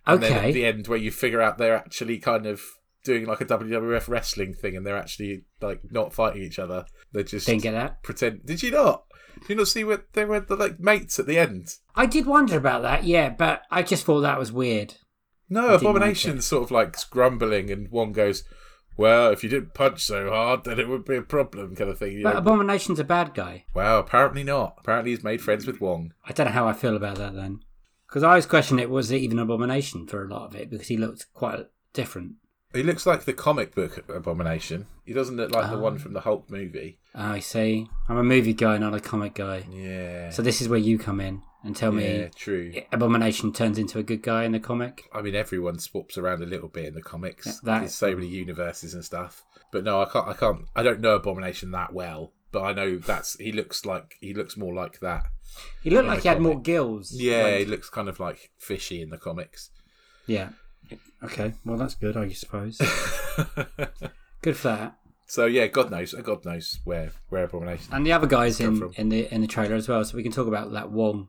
And 0.07 0.23
then 0.23 0.33
at 0.33 0.39
okay. 0.39 0.53
the 0.53 0.65
end, 0.67 0.89
where 0.89 0.99
you 0.99 1.11
figure 1.11 1.41
out 1.41 1.59
they're 1.59 1.77
actually 1.77 2.19
kind 2.19 2.47
of 2.47 2.61
doing 3.05 3.27
like 3.27 3.41
a 3.41 3.45
WWF 3.45 4.09
wrestling 4.09 4.55
thing 4.55 4.77
and 4.77 4.87
they're 4.87 4.97
actually 4.97 5.45
like 5.61 5.81
not 5.91 6.13
fighting 6.15 6.43
each 6.43 6.59
other. 6.59 6.85
They're 7.13 7.23
just 7.25 7.47
Didn't 7.47 7.63
get 7.63 7.73
that. 7.73 8.03
pretend. 8.03 8.47
Did 8.47 8.63
you 8.63 8.71
not? 8.71 9.05
Did 9.41 9.49
you 9.51 9.55
not 9.57 9.69
see 9.69 9.83
what 9.85 10.13
they 10.13 10.25
were 10.25 10.41
the 10.41 10.57
like 10.57 10.79
mates 10.81 11.19
at 11.19 11.27
the 11.27 11.39
end? 11.39 11.69
I 11.97 12.07
did 12.07 12.27
wonder 12.27 12.57
about 12.57 12.83
that. 12.83 13.05
Yeah, 13.05 13.31
but 13.31 13.63
I 13.71 13.83
just 13.83 14.05
thought 14.05 14.21
that 14.21 14.39
was 14.39 14.53
weird. 14.53 14.95
No, 15.49 15.67
like 15.69 15.81
Abomination's 15.81 16.47
sort 16.47 16.65
of 16.65 16.71
like 16.71 16.97
grumbling, 17.11 17.71
and 17.71 17.89
Wong 17.91 18.13
goes, 18.13 18.45
"Well, 18.97 19.31
if 19.31 19.43
you 19.43 19.51
didn't 19.51 19.75
punch 19.75 20.03
so 20.03 20.31
hard, 20.31 20.65
then 20.65 20.79
it 20.81 20.89
would 20.89 21.05
be 21.05 21.17
a 21.17 21.23
problem," 21.23 21.75
kind 21.77 21.91
of 21.91 21.99
thing. 21.99 22.13
You 22.13 22.23
But 22.23 22.33
know? 22.35 22.39
Abomination's 22.39 23.01
a 23.01 23.05
bad 23.05 23.35
guy. 23.35 23.65
well, 23.75 23.99
apparently 23.99 24.45
not. 24.45 24.77
Apparently, 24.79 25.11
he's 25.11 25.25
made 25.25 25.43
friends 25.43 25.67
with 25.67 25.81
Wong. 25.81 26.13
I 26.25 26.33
don't 26.33 26.47
know 26.47 26.53
how 26.53 26.69
I 26.69 26.73
feel 26.73 26.97
about 26.97 27.17
that 27.17 27.35
then. 27.35 27.61
Because 28.13 28.25
I 28.25 28.29
always 28.29 28.45
question 28.45 28.79
it 28.79 28.91
was 28.91 29.11
it 29.11 29.23
even 29.23 29.39
an 29.39 29.45
Abomination 29.45 30.07
for 30.07 30.23
a 30.23 30.29
lot 30.29 30.45
of 30.45 30.55
it 30.55 30.69
because 30.69 30.89
he 30.89 30.99
looked 30.99 31.33
quite 31.33 31.61
different. 31.95 32.35
He 32.75 32.83
looks 32.83 33.07
like 33.07 33.25
the 33.25 33.33
comic 33.33 33.75
book 33.75 34.05
Abomination. 34.07 34.85
He 35.07 35.15
doesn't 35.15 35.39
look 35.39 35.51
like 35.51 35.71
the 35.71 35.79
one 35.79 35.95
ah. 35.95 35.99
from 35.99 36.13
the 36.13 36.21
Hulk 36.21 36.51
movie. 36.51 36.99
Ah, 37.15 37.33
I 37.33 37.39
see. 37.39 37.89
I'm 38.11 38.19
a 38.19 38.23
movie 38.23 38.53
guy, 38.53 38.77
not 38.77 38.95
a 38.95 39.01
comic 39.01 39.33
guy. 39.33 39.65
Yeah. 39.71 40.29
So 40.29 40.43
this 40.43 40.61
is 40.61 40.69
where 40.69 40.79
you 40.79 40.99
come 40.99 41.23
in 41.23 41.41
and 41.65 41.75
tell 41.75 41.95
yeah, 41.95 42.25
me 42.25 42.31
true. 42.37 42.75
Abomination 42.93 43.51
turns 43.51 43.79
into 43.79 43.99
a 43.99 44.03
good 44.03 44.23
guy 44.23 44.45
in 44.45 44.53
the 44.53 44.61
comic. 44.61 45.09
I 45.15 45.23
mean, 45.23 45.35
everyone 45.35 45.79
swaps 45.79 46.19
around 46.19 46.43
a 46.43 46.47
little 46.47 46.69
bit 46.69 46.85
in 46.85 46.95
the 46.95 47.01
comics. 47.01 47.47
Yeah, 47.47 47.53
that- 47.63 47.79
There's 47.79 47.95
so 47.95 48.15
many 48.15 48.27
universes 48.27 48.93
and 48.93 49.03
stuff. 49.03 49.43
But 49.73 49.85
no, 49.85 50.03
I 50.03 50.05
can't. 50.05 50.29
I 50.29 50.35
can't. 50.35 50.67
I 50.77 50.83
don't 50.83 51.01
know 51.01 51.15
Abomination 51.15 51.71
that 51.71 51.95
well, 51.95 52.35
but 52.53 52.63
I 52.63 52.73
know 52.73 52.97
that's 52.99 53.37
he 53.39 53.51
looks 53.53 53.85
like 53.85 54.15
he 54.21 54.35
looks 54.35 54.57
more 54.57 54.75
like 54.75 55.01
that. 55.01 55.25
He 55.83 55.91
looked 55.91 56.09
like 56.09 56.23
he 56.23 56.29
had 56.29 56.41
more 56.41 56.61
gills. 56.61 57.13
Yeah, 57.15 57.43
Like- 57.43 57.59
he 57.61 57.65
looks 57.65 57.89
kind 57.91 58.09
of 58.09 58.21
like 58.21 58.51
fishy 58.59 59.01
in 59.03 59.11
the 59.11 59.19
comics. 59.19 59.71
yeah. 60.27 60.51
Okay, 61.25 61.55
well 61.65 61.79
that's 61.79 61.95
good, 61.95 62.17
I 62.17 62.29
suppose. 62.31 62.77
good 64.43 64.57
for 64.57 64.69
that. 64.69 64.97
So 65.27 65.47
yeah, 65.47 65.67
God 65.69 65.91
knows, 65.91 66.13
God 66.15 66.45
knows 66.45 66.81
where 66.85 67.13
where 67.29 67.45
Abomination. 67.45 67.95
And 67.95 68.05
the 68.05 68.13
other 68.13 68.27
guys 68.27 68.61
in, 68.61 68.77
from. 68.77 68.93
in 68.97 69.09
the 69.09 69.33
in 69.33 69.41
the 69.41 69.47
trailer 69.47 69.77
as 69.77 69.89
well, 69.89 70.05
so 70.05 70.17
we 70.17 70.23
can 70.23 70.33
talk 70.33 70.47
about 70.49 70.73
that 70.73 70.91
Wong 70.91 71.29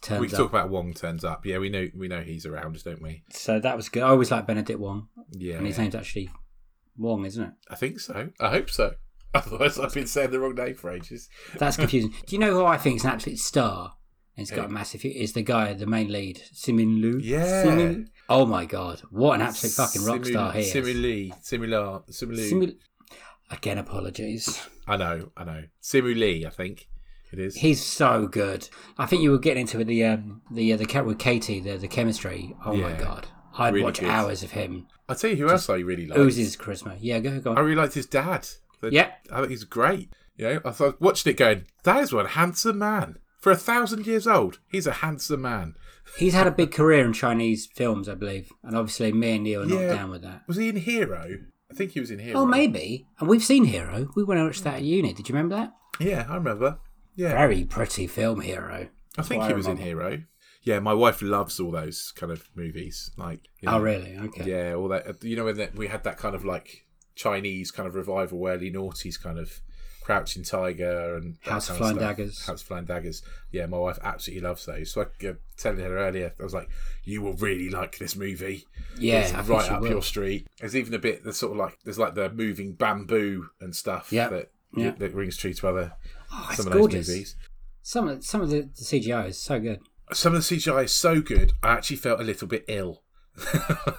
turns 0.00 0.20
we 0.20 0.28
can 0.28 0.36
up. 0.36 0.40
talk 0.42 0.50
about 0.50 0.70
Wong 0.70 0.94
turns 0.94 1.24
up. 1.24 1.44
Yeah, 1.44 1.58
we 1.58 1.68
know 1.68 1.88
we 1.94 2.08
know 2.08 2.20
he's 2.22 2.46
around, 2.46 2.82
don't 2.84 3.02
we? 3.02 3.24
So 3.30 3.60
that 3.60 3.76
was 3.76 3.88
good. 3.88 4.02
I 4.04 4.08
always 4.08 4.30
like 4.30 4.46
Benedict 4.46 4.78
Wong, 4.80 5.08
Yeah, 5.32 5.56
and 5.56 5.66
his 5.66 5.76
name's 5.78 5.94
actually 5.94 6.30
Wong, 6.96 7.26
isn't 7.26 7.42
it? 7.44 7.52
I 7.68 7.74
think 7.74 8.00
so. 8.00 8.30
I 8.40 8.48
hope 8.50 8.70
so. 8.70 8.94
Otherwise, 9.46 9.78
I've 9.78 9.94
been 9.94 10.06
saying 10.06 10.30
the 10.30 10.40
wrong 10.40 10.54
name 10.54 10.74
for 10.74 10.90
ages. 10.90 11.28
That's 11.58 11.76
confusing. 11.82 12.12
Do 12.26 12.36
you 12.36 12.40
know 12.40 12.52
who 12.52 12.64
I 12.64 12.76
think 12.78 12.96
is 12.96 13.04
an 13.04 13.10
absolute 13.12 13.38
star? 13.38 13.92
And 14.36 14.46
he's 14.46 14.50
got 14.54 14.64
a 14.66 14.68
Who? 14.68 14.74
massive. 14.74 15.04
Is 15.04 15.34
the 15.34 15.42
guy, 15.42 15.74
the 15.74 15.86
main 15.86 16.10
lead, 16.10 16.42
Simin 16.52 17.00
Lu? 17.02 17.18
Yeah. 17.22 17.62
Simin- 17.64 18.08
Oh 18.28 18.46
my 18.46 18.64
god, 18.64 19.00
what 19.10 19.34
an 19.34 19.42
absolute 19.42 19.72
fucking 19.74 20.04
rock 20.06 20.20
Simu- 20.22 20.30
star 20.30 20.52
he 20.52 20.60
is. 20.60 20.72
Simu 20.72 21.02
Lee, 21.02 21.32
Simu 21.42 22.34
Lee. 22.34 22.50
Simu- 22.50 22.76
Again, 23.50 23.76
apologies. 23.76 24.66
I 24.86 24.96
know, 24.96 25.30
I 25.36 25.44
know. 25.44 25.64
Simu 25.82 26.16
Lee, 26.18 26.46
I 26.46 26.50
think 26.50 26.88
it 27.30 27.38
is. 27.38 27.56
He's 27.56 27.84
so 27.84 28.26
good. 28.26 28.70
I 28.96 29.04
think 29.04 29.22
you 29.22 29.30
were 29.32 29.38
getting 29.38 29.62
into 29.62 29.84
the 29.84 30.04
um, 30.04 30.40
the 30.50 30.72
uh, 30.72 30.76
the 30.78 30.86
cat 30.86 31.04
with 31.04 31.18
Katie, 31.18 31.60
the 31.60 31.76
the 31.76 31.88
chemistry. 31.88 32.54
Oh 32.64 32.74
my 32.74 32.92
god, 32.94 33.26
I'd 33.58 33.74
Really 33.74 33.84
watch 33.84 34.00
good. 34.00 34.08
hours 34.08 34.42
of 34.42 34.52
him. 34.52 34.86
I'll 35.10 35.16
tell 35.16 35.30
you 35.30 35.36
who 35.36 35.50
else 35.50 35.68
I 35.68 35.76
really 35.76 36.06
like. 36.06 36.18
Oozes 36.18 36.56
charisma. 36.56 36.96
Yeah, 37.00 37.18
go 37.18 37.38
go. 37.40 37.52
I 37.52 37.56
On. 37.56 37.64
really 37.66 37.76
liked 37.76 37.92
his 37.94 38.06
dad. 38.06 38.48
The- 38.82 38.92
Yeah. 38.92 39.12
I 39.30 39.38
think 39.40 39.50
he's 39.50 39.64
great. 39.64 40.12
You 40.36 40.46
know, 40.54 40.60
I 40.64 40.68
was 40.68 40.94
watching 41.00 41.30
it 41.32 41.36
going, 41.38 41.64
that 41.84 42.02
is 42.02 42.12
one 42.12 42.26
handsome 42.26 42.78
man. 42.78 43.16
For 43.40 43.50
a 43.50 43.56
thousand 43.56 44.06
years 44.06 44.26
old, 44.26 44.58
he's 44.68 44.86
a 44.86 44.92
handsome 44.92 45.42
man. 45.42 45.74
He's 46.18 46.34
had 46.34 46.46
a 46.46 46.50
big 46.52 46.70
career 46.72 47.04
in 47.04 47.12
Chinese 47.12 47.66
films, 47.74 48.08
I 48.08 48.14
believe, 48.14 48.52
and 48.62 48.76
obviously 48.76 49.12
me 49.12 49.32
and 49.36 49.44
Neil 49.44 49.62
are 49.62 49.66
not 49.66 49.94
down 49.96 50.10
with 50.10 50.22
that. 50.22 50.42
Was 50.46 50.56
he 50.58 50.68
in 50.68 50.76
Hero? 50.76 51.38
I 51.70 51.74
think 51.74 51.92
he 51.92 52.00
was 52.00 52.10
in 52.10 52.18
Hero. 52.18 52.40
Oh, 52.40 52.46
maybe. 52.46 53.06
And 53.18 53.28
we've 53.28 53.42
seen 53.42 53.64
Hero. 53.64 54.10
We 54.14 54.24
went 54.24 54.38
and 54.40 54.48
watched 54.48 54.64
that 54.64 54.74
at 54.74 54.82
uni. 54.82 55.12
Did 55.14 55.28
you 55.28 55.34
remember 55.34 55.56
that? 55.56 55.72
Yeah, 56.00 56.26
I 56.28 56.34
remember. 56.34 56.78
Yeah. 57.14 57.30
Very 57.32 57.64
pretty 57.64 58.06
film, 58.06 58.40
Hero. 58.42 58.88
I 59.18 59.22
think 59.22 59.44
he 59.44 59.52
was 59.54 59.66
in. 59.66 59.76
Hero. 59.78 60.22
Yeah, 60.62 60.78
my 60.78 60.94
wife 60.94 61.20
loves 61.22 61.58
all 61.58 61.72
those 61.72 62.12
kind 62.14 62.30
of 62.30 62.48
movies. 62.54 63.10
Like, 63.16 63.40
you 63.60 63.68
Oh, 63.68 63.80
really? 63.80 64.16
Okay. 64.16 64.48
Yeah, 64.50 64.74
all 64.74 64.88
that. 64.88 65.22
You 65.24 65.34
know, 65.36 65.44
when 65.44 65.56
that 65.56 65.74
we 65.74 65.88
had 65.88 66.04
that 66.04 66.16
kind 66.18 66.34
of 66.34 66.44
like 66.44 66.86
Chinese 67.14 67.70
kind 67.70 67.86
of 67.86 67.94
revival, 67.94 68.46
early 68.46 68.70
noughties 68.70 69.20
kind 69.22 69.38
of 69.38 69.60
Crouching 70.02 70.42
Tiger 70.42 71.14
and 71.16 71.36
House 71.42 71.70
of 71.70 71.76
Flying. 71.76 71.96
Daggers. 71.96 72.44
House 72.44 72.60
of 72.62 72.66
Flying 72.66 72.86
Daggers. 72.86 73.22
Yeah, 73.52 73.66
my 73.66 73.78
wife 73.78 74.00
absolutely 74.02 74.42
loves 74.48 74.66
those. 74.66 74.90
So 74.92 75.02
I 75.02 75.26
uh, 75.28 75.34
telling 75.56 75.78
her 75.78 75.96
earlier, 75.96 76.34
I 76.40 76.42
was 76.42 76.52
like, 76.54 76.68
"You 77.04 77.22
will 77.22 77.34
really 77.34 77.70
like 77.70 77.98
this 77.98 78.16
movie. 78.16 78.64
Yeah, 78.98 79.20
it's 79.20 79.32
I 79.32 79.42
right 79.42 79.70
up 79.70 79.80
will. 79.82 79.90
your 79.90 80.02
street." 80.02 80.48
There's 80.58 80.74
even 80.74 80.92
a 80.94 80.98
bit 80.98 81.22
that's 81.24 81.38
sort 81.38 81.52
of 81.52 81.58
like 81.58 81.78
there's 81.84 82.00
like 82.00 82.16
the 82.16 82.30
moving 82.30 82.72
bamboo 82.72 83.46
and 83.60 83.76
stuff 83.76 84.12
Yeah, 84.12 84.28
that 84.30 84.50
yeah. 84.76 84.90
that 84.98 85.14
rings 85.14 85.36
true 85.36 85.52
to 85.54 85.68
other 85.68 85.92
Oh, 86.32 86.50
some 86.54 86.66
of 86.66 86.72
gorgeous. 86.72 87.06
those 87.06 87.14
movies. 87.14 87.36
Some 87.82 88.08
of 88.08 88.24
some 88.24 88.40
of 88.40 88.50
the, 88.50 88.62
the 88.62 88.82
CGI 88.84 89.28
is 89.28 89.38
so 89.38 89.60
good. 89.60 89.78
some 90.12 90.34
of 90.34 90.46
the 90.46 90.56
CGI 90.56 90.84
is 90.84 90.92
so 90.92 91.20
good, 91.20 91.52
I 91.62 91.74
actually 91.74 91.96
felt 91.98 92.18
a 92.20 92.24
little 92.24 92.48
bit 92.48 92.64
ill 92.66 93.02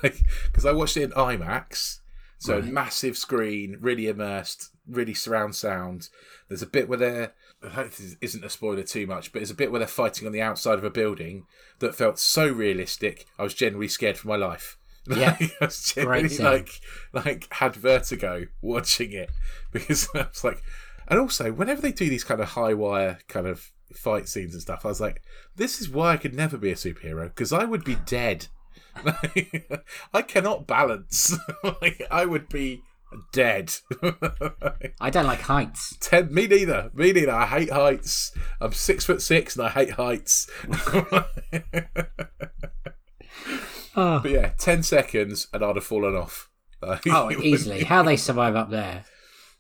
because 0.02 0.66
I 0.66 0.72
watched 0.74 0.98
it 0.98 1.04
in 1.04 1.12
IMAX, 1.12 2.00
so 2.44 2.60
Right. 2.60 2.66
massive 2.66 3.18
screen, 3.18 3.78
really 3.80 4.08
immersed, 4.08 4.70
really 4.88 5.14
surround 5.14 5.56
sound. 5.56 6.10
There's 6.50 6.62
a 6.62 6.68
bit 6.68 6.90
where 6.90 6.98
they're 6.98 7.34
I 7.66 7.70
hope 7.70 7.92
this 7.92 8.18
isn't 8.20 8.44
a 8.44 8.50
spoiler 8.50 8.84
too 8.84 9.08
much, 9.08 9.32
but 9.32 9.40
there's 9.40 9.50
a 9.50 9.56
bit 9.56 9.72
where 9.72 9.80
they're 9.80 9.88
fighting 9.88 10.28
on 10.28 10.34
the 10.34 10.42
outside 10.42 10.78
of 10.78 10.84
a 10.84 10.90
building 10.90 11.46
that 11.80 11.96
felt 11.96 12.20
so 12.20 12.46
realistic. 12.50 13.26
I 13.40 13.44
was 13.44 13.54
genuinely 13.54 13.88
scared 13.88 14.18
for 14.18 14.28
my 14.28 14.36
life. 14.36 14.78
Yeah. 15.08 15.36
I 15.40 15.52
was 15.66 15.84
genuinely 15.94 16.38
like 16.38 16.70
like 17.14 17.48
had 17.54 17.76
vertigo 17.76 18.48
watching 18.62 19.12
it 19.12 19.30
because 19.72 20.08
I 20.14 20.28
was 20.30 20.44
like, 20.44 20.62
and 21.08 21.20
also 21.20 21.52
whenever 21.52 21.82
they 21.82 21.92
do 21.92 22.10
these 22.10 22.24
kind 22.24 22.42
of 22.42 22.50
high 22.50 22.74
wire 22.74 23.20
kind 23.28 23.48
of 23.48 23.72
fight 23.94 24.28
scenes 24.28 24.54
and 24.54 24.62
stuff, 24.62 24.86
I 24.86 24.90
was 24.90 25.02
like, 25.02 25.22
this 25.56 25.80
is 25.82 25.90
why 25.90 26.14
I 26.14 26.18
could 26.18 26.34
never 26.34 26.58
be 26.58 26.72
a 26.72 26.76
superhero 26.76 27.26
because 27.28 27.54
I 27.54 27.64
would 27.66 27.84
be 27.86 27.96
dead. 28.06 28.48
I 30.14 30.22
cannot 30.22 30.68
balance. 30.68 31.38
like, 31.64 32.02
I 32.12 32.26
would 32.26 32.50
be 32.50 32.82
dead. 33.32 33.74
I 35.02 35.10
don't 35.10 35.28
like 35.28 35.42
heights. 35.42 35.96
Ten, 36.00 36.34
me 36.34 36.48
neither. 36.48 36.92
Me 36.94 37.12
neither. 37.12 37.32
I 37.32 37.46
hate 37.46 37.72
heights. 37.72 38.32
I'm 38.60 38.72
six 38.74 39.06
foot 39.06 39.22
six 39.22 39.56
and 39.56 39.66
I 39.66 39.70
hate 39.70 39.92
heights. 39.92 40.50
Oh, 43.96 44.20
But 44.22 44.32
yeah, 44.32 44.54
ten 44.58 44.82
seconds 44.84 45.48
and 45.54 45.64
I'd 45.64 45.76
have 45.76 45.86
fallen 45.86 46.16
off. 46.16 46.50
Like, 46.82 47.04
oh 47.08 47.32
easily. 47.32 47.84
How 47.84 48.04
they 48.04 48.18
survive 48.18 48.56
up 48.56 48.70
there. 48.70 49.06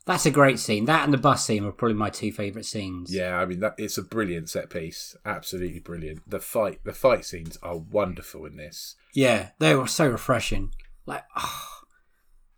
That's 0.05 0.25
a 0.25 0.31
great 0.31 0.59
scene. 0.59 0.85
That 0.85 1.05
and 1.05 1.13
the 1.13 1.17
bus 1.17 1.45
scene 1.45 1.63
are 1.63 1.71
probably 1.71 1.95
my 1.95 2.09
two 2.09 2.31
favourite 2.31 2.65
scenes. 2.65 3.13
Yeah, 3.13 3.37
I 3.37 3.45
mean 3.45 3.59
that 3.61 3.75
it's 3.77 3.97
a 3.97 4.03
brilliant 4.03 4.49
set 4.49 4.69
piece. 4.69 5.15
Absolutely 5.25 5.79
brilliant. 5.79 6.29
The 6.29 6.39
fight, 6.39 6.79
the 6.83 6.91
fight 6.93 7.23
scenes 7.25 7.57
are 7.63 7.77
wonderful 7.77 8.45
in 8.45 8.57
this. 8.57 8.95
Yeah, 9.13 9.49
they 9.59 9.75
were 9.75 9.87
so 9.87 10.07
refreshing. 10.07 10.73
Like, 11.05 11.23
oh, 11.37 11.67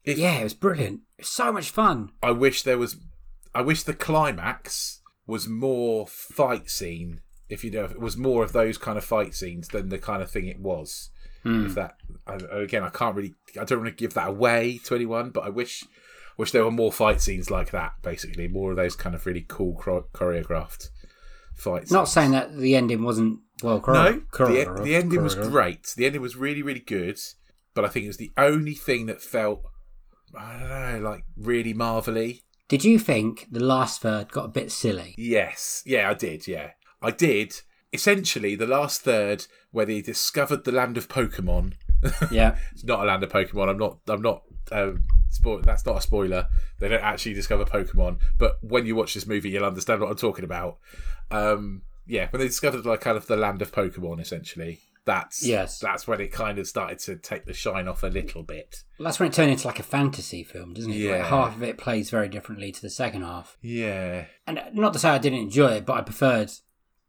If- 0.04 0.18
yeah, 0.18 0.40
it 0.40 0.44
was 0.44 0.54
brilliant. 0.56 1.02
It 1.18 1.22
was 1.22 1.30
so 1.30 1.52
much 1.52 1.70
fun. 1.70 2.10
I 2.24 2.32
wish 2.32 2.64
there 2.64 2.78
was. 2.80 2.98
I 3.54 3.62
wish 3.62 3.84
the 3.84 3.94
climax 3.94 5.02
was 5.28 5.48
more 5.48 6.08
fight 6.08 6.70
scene. 6.70 7.22
If 7.48 7.64
you 7.64 7.70
know, 7.72 7.84
if 7.86 7.92
it 7.92 8.00
was 8.02 8.18
more 8.18 8.44
of 8.44 8.54
those 8.54 8.78
kind 8.80 8.98
of 8.98 9.06
fight 9.06 9.36
scenes 9.36 9.68
than 9.68 9.90
the 9.90 10.00
kind 10.00 10.24
of 10.24 10.32
thing 10.32 10.48
it 10.48 10.60
was. 10.60 11.12
Hmm. 11.44 11.68
If 11.68 11.76
that 11.76 11.98
I, 12.26 12.38
again, 12.52 12.82
I 12.84 12.90
can't 12.90 13.16
really. 13.16 13.36
I 13.60 13.66
don't 13.66 13.82
want 13.84 13.90
to 13.96 13.96
give 14.04 14.16
that 14.16 14.30
away 14.30 14.80
to 14.86 14.96
anyone, 14.96 15.30
but 15.30 15.44
I 15.44 15.50
wish, 15.50 15.84
wish 16.38 16.52
there 16.52 16.64
were 16.64 16.72
more 16.72 16.92
fight 16.92 17.22
scenes 17.22 17.50
like 17.50 17.72
that. 17.72 17.94
Basically, 18.02 18.48
more 18.48 18.72
of 18.72 18.78
those 18.78 18.96
kind 18.96 19.16
of 19.16 19.26
really 19.26 19.46
cool 19.48 19.76
choreographed 20.14 20.90
fights. 21.56 21.92
Not 21.92 22.08
saying 22.08 22.32
that 22.32 22.56
the 22.58 22.76
ending 22.76 23.04
wasn't 23.04 23.40
well 23.64 23.82
choreographed. 23.82 24.40
No, 24.40 24.76
the, 24.76 24.84
the 24.84 24.96
ending 24.96 25.24
was 25.24 25.36
great. 25.36 25.94
The 25.96 26.06
ending 26.06 26.22
was 26.22 26.36
really, 26.36 26.62
really 26.62 26.80
good. 26.80 27.20
But 27.74 27.86
I 27.86 27.90
think 27.90 28.06
it 28.06 28.10
was 28.10 28.18
the 28.18 28.32
only 28.38 28.74
thing 28.74 29.06
that 29.08 29.22
felt, 29.22 29.64
I 30.34 30.58
don't 30.58 30.70
know, 31.04 31.10
like 31.10 31.24
really 31.38 31.74
marvelly. 31.74 32.44
Did 32.68 32.84
you 32.84 32.98
think 32.98 33.48
the 33.52 33.64
last 33.64 34.02
third 34.02 34.32
got 34.32 34.46
a 34.46 34.50
bit 34.50 34.72
silly? 34.72 35.14
Yes, 35.18 35.84
yeah, 35.86 36.10
I 36.10 36.14
did. 36.14 36.48
Yeah, 36.48 36.72
I 37.02 37.12
did. 37.12 37.54
Essentially, 37.94 38.56
the 38.56 38.66
last 38.66 39.02
third 39.02 39.46
where 39.72 39.86
they 39.86 40.02
discovered 40.02 40.64
the 40.64 40.72
land 40.72 40.98
of 40.98 41.08
Pokemon. 41.08 41.74
Yeah. 42.32 42.58
it's 42.72 42.84
not 42.84 43.00
a 43.00 43.06
land 43.06 43.24
of 43.24 43.32
Pokemon. 43.32 43.70
I'm 43.70 43.78
not. 43.78 43.98
I'm 44.08 44.22
not. 44.22 44.44
Um, 44.72 45.04
spoil- 45.36 45.62
that's 45.62 45.86
not 45.86 45.98
a 45.98 46.02
spoiler. 46.02 46.48
They 46.80 46.88
don't 46.90 47.04
actually 47.04 47.34
discover 47.34 47.66
Pokemon, 47.66 48.20
but 48.38 48.58
when 48.62 48.86
you 48.86 48.96
watch 48.96 49.14
this 49.14 49.28
movie, 49.28 49.50
you'll 49.50 49.66
understand 49.66 50.02
what 50.02 50.10
I'm 50.10 50.16
talking 50.18 50.46
about. 50.46 50.78
Um, 51.32 51.84
yeah, 52.08 52.28
when 52.30 52.40
they 52.40 52.48
discovered 52.48 52.86
like 52.86 53.02
kind 53.02 53.18
of 53.18 53.28
the 53.28 53.36
land 53.38 53.62
of 53.62 53.72
Pokemon, 53.72 54.20
essentially, 54.20 54.80
that's 55.06 55.46
Yes. 55.46 55.78
that's 55.80 56.08
when 56.08 56.20
it 56.22 56.32
kind 56.32 56.58
of 56.58 56.68
started 56.68 56.98
to 57.00 57.16
take 57.16 57.46
the 57.46 57.54
shine 57.54 57.88
off 57.88 58.02
a 58.04 58.08
little 58.08 58.42
bit. 58.44 58.84
Well, 58.98 59.06
that's 59.06 59.20
when 59.20 59.30
it 59.30 59.34
turned 59.34 59.52
into 59.52 59.68
like 59.68 59.80
a 59.80 59.84
fantasy 59.84 60.44
film, 60.44 60.74
doesn't 60.74 60.92
it? 60.92 60.96
Like 60.96 61.20
Yeah. 61.20 61.28
half 61.28 61.56
of 61.56 61.62
it 61.64 61.78
plays 61.78 62.10
very 62.10 62.28
differently 62.28 62.72
to 62.72 62.82
the 62.82 62.90
second 62.90 63.22
half. 63.22 63.58
Yeah, 63.62 64.26
And 64.48 64.62
not 64.74 64.94
to 64.94 65.00
say 65.00 65.10
I 65.10 65.18
didn't 65.20 65.40
enjoy 65.40 65.74
it, 65.74 65.86
but 65.86 65.94
I 65.98 66.02
preferred 66.02 66.52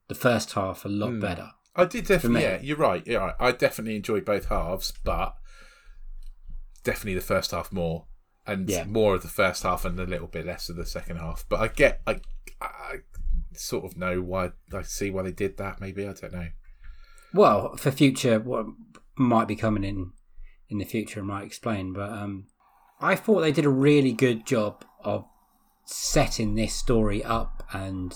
the 0.09 0.14
first 0.14 0.52
half 0.52 0.85
a 0.85 0.88
lot 0.88 1.18
better. 1.21 1.50
I 1.75 1.85
did 1.85 2.06
definitely. 2.06 2.42
Yeah, 2.42 2.59
you're 2.62 2.76
right. 2.78 3.06
You're 3.06 3.21
right. 3.21 3.35
I 3.40 3.52
definitely 3.52 3.97
enjoyed 3.97 4.25
both 4.25 4.47
halves, 4.47 4.92
but 5.04 5.35
definitely 6.85 7.14
the 7.14 7.21
first 7.21 7.50
half 7.50 7.73
more, 7.73 8.06
and 8.47 8.69
Yeah. 8.69 8.85
more 8.85 9.15
of 9.17 9.23
the 9.23 9.29
first 9.29 9.62
half 9.62 9.85
and 9.85 9.99
a 9.99 10.05
little 10.05 10.26
bit 10.29 10.47
less 10.47 10.69
of 10.69 10.76
the 10.76 10.87
second 10.87 11.17
half. 11.19 11.45
But 11.49 11.61
I 11.61 11.69
get, 11.69 12.00
I, 12.07 12.21
I 12.61 12.97
sort 13.55 13.85
of 13.85 13.97
know 13.97 14.21
why. 14.21 14.53
I 14.73 14.83
see 14.83 15.11
why 15.11 15.23
they 15.23 15.33
did 15.33 15.57
that. 15.57 15.81
Maybe 15.81 16.07
I 16.07 16.12
don't 16.12 16.33
know. 16.33 16.49
Well, 17.35 17.76
for 17.76 17.91
future, 17.91 18.38
what 18.38 18.67
might 19.17 19.49
be 19.49 19.57
coming 19.57 19.85
in 19.85 20.12
in 20.69 20.79
the 20.79 20.85
future, 20.85 21.21
I 21.21 21.25
might 21.25 21.45
explain. 21.45 21.93
But 21.93 22.11
um, 22.11 22.47
I 23.00 23.15
thought 23.17 23.41
they 23.41 23.53
did 23.53 23.65
a 23.67 23.71
really 23.71 24.12
good 24.12 24.47
job 24.47 24.85
of 25.05 25.25
setting 25.85 26.55
this 26.55 26.75
story 26.75 27.23
up 27.25 27.65
and 27.73 28.15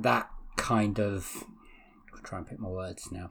that 0.00 0.28
kind 0.56 0.98
of. 1.00 1.44
I'll 2.14 2.22
try 2.22 2.38
and 2.38 2.46
pick 2.46 2.58
my 2.60 2.68
words 2.68 3.10
now, 3.10 3.30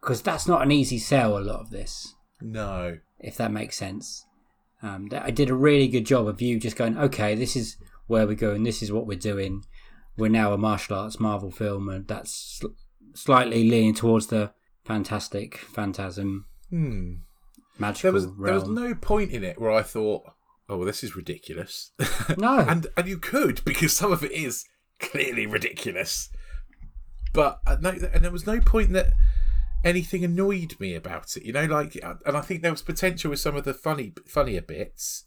because 0.00 0.22
that's 0.22 0.46
not 0.48 0.62
an 0.62 0.72
easy 0.72 0.98
sell. 0.98 1.38
A 1.38 1.40
lot 1.40 1.60
of 1.60 1.70
this. 1.70 2.14
No. 2.40 2.98
if 3.20 3.36
that 3.38 3.50
makes 3.52 3.76
sense. 3.78 4.23
Um, 4.84 5.08
that 5.08 5.24
I 5.24 5.30
did 5.30 5.48
a 5.48 5.54
really 5.54 5.88
good 5.88 6.04
job 6.04 6.26
of 6.28 6.42
you 6.42 6.60
just 6.60 6.76
going, 6.76 6.98
okay, 6.98 7.34
this 7.34 7.56
is 7.56 7.78
where 8.06 8.26
we're 8.26 8.34
going, 8.34 8.64
this 8.64 8.82
is 8.82 8.92
what 8.92 9.06
we're 9.06 9.18
doing. 9.18 9.64
We're 10.18 10.28
now 10.28 10.52
a 10.52 10.58
martial 10.58 10.96
arts 10.98 11.18
Marvel 11.18 11.50
film, 11.50 11.88
and 11.88 12.06
that's 12.06 12.58
sl- 12.60 12.74
slightly 13.14 13.68
leaning 13.68 13.94
towards 13.94 14.26
the 14.26 14.52
fantastic, 14.84 15.56
phantasm, 15.56 16.46
Hmm. 16.70 17.14
magical 17.78 18.12
There 18.12 18.12
was 18.12 18.26
there 18.26 18.54
was 18.54 18.68
no 18.68 18.94
point 18.94 19.30
in 19.30 19.42
it 19.42 19.58
where 19.60 19.70
I 19.72 19.82
thought, 19.82 20.22
oh, 20.68 20.76
well, 20.76 20.86
this 20.86 21.02
is 21.02 21.16
ridiculous. 21.16 21.92
No. 22.36 22.58
and 22.58 22.86
and 22.96 23.08
you 23.08 23.18
could 23.18 23.64
because 23.64 23.96
some 23.96 24.12
of 24.12 24.22
it 24.22 24.32
is 24.32 24.64
clearly 25.00 25.46
ridiculous. 25.46 26.28
But 27.32 27.60
uh, 27.66 27.76
no, 27.80 27.90
and 28.12 28.22
there 28.24 28.30
was 28.30 28.46
no 28.46 28.60
point 28.60 28.92
that 28.92 29.12
anything 29.84 30.24
annoyed 30.24 30.74
me 30.80 30.94
about 30.94 31.36
it. 31.36 31.44
You 31.44 31.52
know, 31.52 31.66
like, 31.66 31.98
uh, 32.02 32.14
and 32.26 32.36
I 32.36 32.40
think 32.40 32.62
there 32.62 32.70
was 32.72 32.82
potential 32.82 33.30
with 33.30 33.40
some 33.40 33.54
of 33.56 33.64
the 33.64 33.74
funny 33.74 34.12
funnier 34.26 34.62
bits 34.62 35.24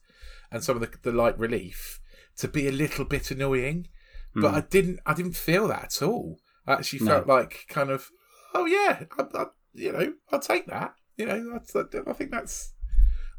and 0.51 0.63
some 0.63 0.75
of 0.75 0.81
the 0.81 0.97
the 1.09 1.15
light 1.15 1.37
relief. 1.39 1.99
to 2.37 2.47
be 2.47 2.67
a 2.67 2.71
little 2.71 3.03
bit 3.05 3.31
annoying, 3.31 3.87
but 4.35 4.53
I 4.53 4.61
didn't. 4.61 4.99
I 5.07 5.13
didn't 5.15 5.35
feel 5.35 5.67
that 5.69 5.85
at 5.85 6.01
all. 6.03 6.39
I 6.67 6.73
actually 6.73 6.99
No. 7.05 7.11
felt 7.13 7.27
like 7.27 7.65
kind 7.67 7.89
of, 7.89 8.09
oh 8.53 8.65
yeah, 8.67 9.05
I, 9.17 9.23
I, 9.33 9.45
you 9.73 9.91
know, 9.91 10.13
I'll 10.31 10.39
take 10.39 10.67
that. 10.67 10.93
You 11.15 11.25
know, 11.25 11.51
that's, 11.53 11.75
I 11.75 12.13
think 12.13 12.29
that's, 12.31 12.73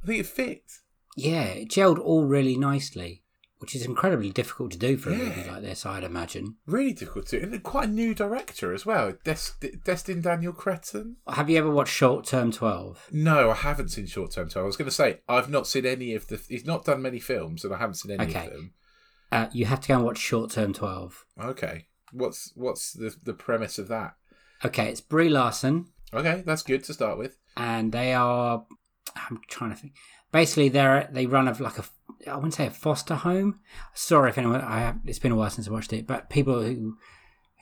I 0.03 0.07
think 0.07 0.21
it 0.21 0.27
fits. 0.27 0.83
Yeah, 1.17 1.45
it 1.45 1.69
gelled 1.71 2.01
all 2.01 2.25
really 2.25 2.57
nicely, 2.57 3.23
which 3.59 3.75
is 3.75 3.85
incredibly 3.85 4.31
difficult 4.31 4.71
to 4.73 4.79
do 4.79 4.97
for 4.97 5.11
a 5.11 5.17
movie 5.17 5.45
like 5.50 5.62
this, 5.62 5.85
I'd 5.85 6.05
imagine. 6.05 6.57
Really 6.67 6.93
difficult 6.93 7.27
to, 7.29 7.41
and 7.43 7.62
quite 7.62 7.88
a 7.88 7.93
new 7.93 8.15
director 8.15 8.73
as 8.73 8.87
well. 8.87 9.15
Des- 9.25 9.69
Destin 9.85 10.21
Daniel 10.21 10.53
Cretton. 10.53 11.17
Have 11.29 11.50
you 11.50 11.59
ever 11.59 11.71
watched 11.71 11.93
Short 11.93 12.25
Term 12.27 12.53
12? 12.53 13.09
No, 13.12 13.50
I 13.50 13.55
haven't 13.55 13.88
seen 13.88 14.07
Short 14.07 14.31
Term 14.33 14.49
Tour. 14.49 14.62
I 14.62 14.67
was 14.67 14.77
going 14.77 14.88
to 14.88 14.95
say 14.95 15.21
I've 15.29 15.50
not 15.50 15.67
seen 15.67 15.87
any 15.87 16.15
of 16.15 16.29
the. 16.29 16.41
He's 16.49 16.65
not 16.67 16.85
done 16.85 17.03
many 17.03 17.19
films, 17.19 17.65
and 17.65 17.75
I 17.75 17.79
haven't 17.79 17.95
seen 17.95 18.12
any 18.12 18.31
Okay. 18.31 18.47
of 18.47 18.53
them. 18.53 18.75
Uh, 19.31 19.47
you 19.53 19.67
have 19.67 19.81
to 19.83 19.88
go 19.88 19.95
and 19.97 20.05
watch 20.05 20.19
Short 20.19 20.50
Term 20.50 20.73
12. 20.73 21.25
Okay, 21.43 21.87
what's 22.12 22.53
what's 22.55 22.93
the 22.93 23.15
the 23.23 23.35
premise 23.35 23.79
of 23.79 23.88
that? 23.88 24.15
Okay, 24.65 24.88
it's 24.88 25.00
Brie 25.00 25.29
Larson, 25.29 25.87
Okay, 26.15 26.43
that's 26.47 26.62
good 26.62 26.83
to 26.85 26.95
start 26.95 27.19
with. 27.19 27.37
and 27.57 27.93
they 27.93 28.15
are. 28.15 28.65
I'm 29.17 29.41
trying 29.49 29.71
to 29.71 29.77
think. 29.77 29.95
Basically, 30.33 30.69
they're 30.69 31.09
they 31.12 31.27
run 31.27 31.49
of 31.49 31.61
like 31.61 31.79
a. 31.79 31.85
I 32.27 32.35
wouldn't 32.35 32.55
say 32.55 32.67
a 32.67 32.71
foster 32.71 33.15
home. 33.15 33.61
Sorry 33.95 34.31
if 34.31 34.39
anyone. 34.39 34.61
I 34.61 34.81
have, 34.81 34.99
it's 35.05 35.19
been 35.19 35.33
a 35.33 35.37
while 35.37 35.51
since 35.51 35.69
I 35.69 35.71
watched 35.71 35.93
it, 35.93 36.07
but 36.07 36.29
people 36.31 36.63
who 36.63 36.97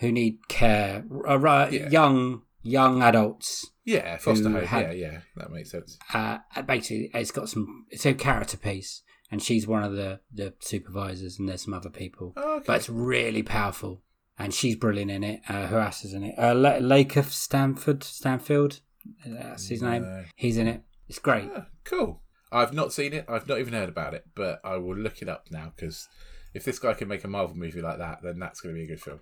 who 0.01 0.13
need 0.13 0.47
care, 0.49 1.05
uh, 1.27 1.69
Yeah. 1.71 1.89
young 1.89 2.43
young 2.63 3.03
adults. 3.03 3.71
Yeah, 3.85 4.17
foster 4.17 4.51
home. 4.51 4.63
had- 4.65 4.97
Yeah, 4.99 5.11
yeah, 5.13 5.21
that 5.37 5.51
makes 5.51 5.71
sense. 5.71 5.99
Uh, 6.13 6.39
basically, 6.67 7.11
it's 7.15 7.31
got 7.31 7.49
some. 7.49 7.87
It's 7.91 8.05
a 8.07 8.15
character 8.15 8.57
piece, 8.57 9.03
and 9.31 9.43
she's 9.43 9.67
one 9.67 9.85
of 9.85 9.93
the 9.95 10.21
the 10.33 10.55
supervisors, 10.61 11.39
and 11.39 11.49
there's 11.49 11.63
some 11.65 11.75
other 11.75 11.91
people. 11.91 12.33
Oh, 12.37 12.57
okay. 12.57 12.65
But 12.67 12.77
it's 12.79 12.89
really 12.91 13.43
powerful, 13.43 14.03
and 14.39 14.53
she's 14.53 14.75
brilliant 14.77 15.11
in 15.11 15.23
it. 15.23 15.41
Uh, 15.49 15.67
who 15.69 15.77
else 15.77 16.05
is 16.05 16.15
in 16.15 16.25
it? 16.25 16.35
Uh, 16.39 16.55
La- 16.55 16.81
Lakeith 16.81 17.31
Stanford, 17.31 18.03
Stanfield, 18.03 18.81
that's 19.25 19.69
his 19.69 19.83
name. 19.83 20.25
He's 20.35 20.57
in 20.59 20.67
it. 20.67 20.83
It's 21.09 21.21
great. 21.21 21.49
Ah, 21.55 21.67
cool. 21.85 22.23
I've 22.53 22.73
not 22.73 22.93
seen 22.93 23.12
it. 23.12 23.25
I've 23.29 23.49
not 23.49 23.59
even 23.59 23.75
heard 23.75 23.88
about 23.88 24.15
it, 24.15 24.25
but 24.35 24.61
I 24.65 24.76
will 24.76 24.97
look 24.97 25.21
it 25.23 25.29
up 25.29 25.47
now 25.50 25.73
because 25.75 26.09
if 26.55 26.65
this 26.65 26.79
guy 26.79 26.95
can 26.95 27.09
make 27.09 27.25
a 27.25 27.29
Marvel 27.29 27.57
movie 27.57 27.83
like 27.83 27.99
that, 27.99 28.21
then 28.23 28.38
that's 28.38 28.61
going 28.61 28.75
to 28.75 28.79
be 28.79 28.85
a 28.85 28.88
good 28.88 29.00
film. 29.03 29.21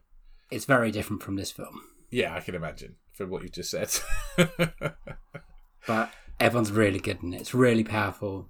It's 0.50 0.66
very 0.66 0.90
different 0.90 1.22
from 1.22 1.36
this 1.36 1.50
film, 1.50 1.80
Yeah, 2.10 2.34
I 2.34 2.40
can 2.40 2.54
imagine 2.54 2.96
from 3.12 3.30
what 3.30 3.42
you 3.42 3.48
just 3.48 3.70
said. 3.70 3.90
but 5.86 6.10
everyone's 6.40 6.72
really 6.72 6.98
good 7.00 7.22
in 7.22 7.34
it. 7.34 7.40
It's 7.40 7.54
really 7.54 7.84
powerful, 7.84 8.48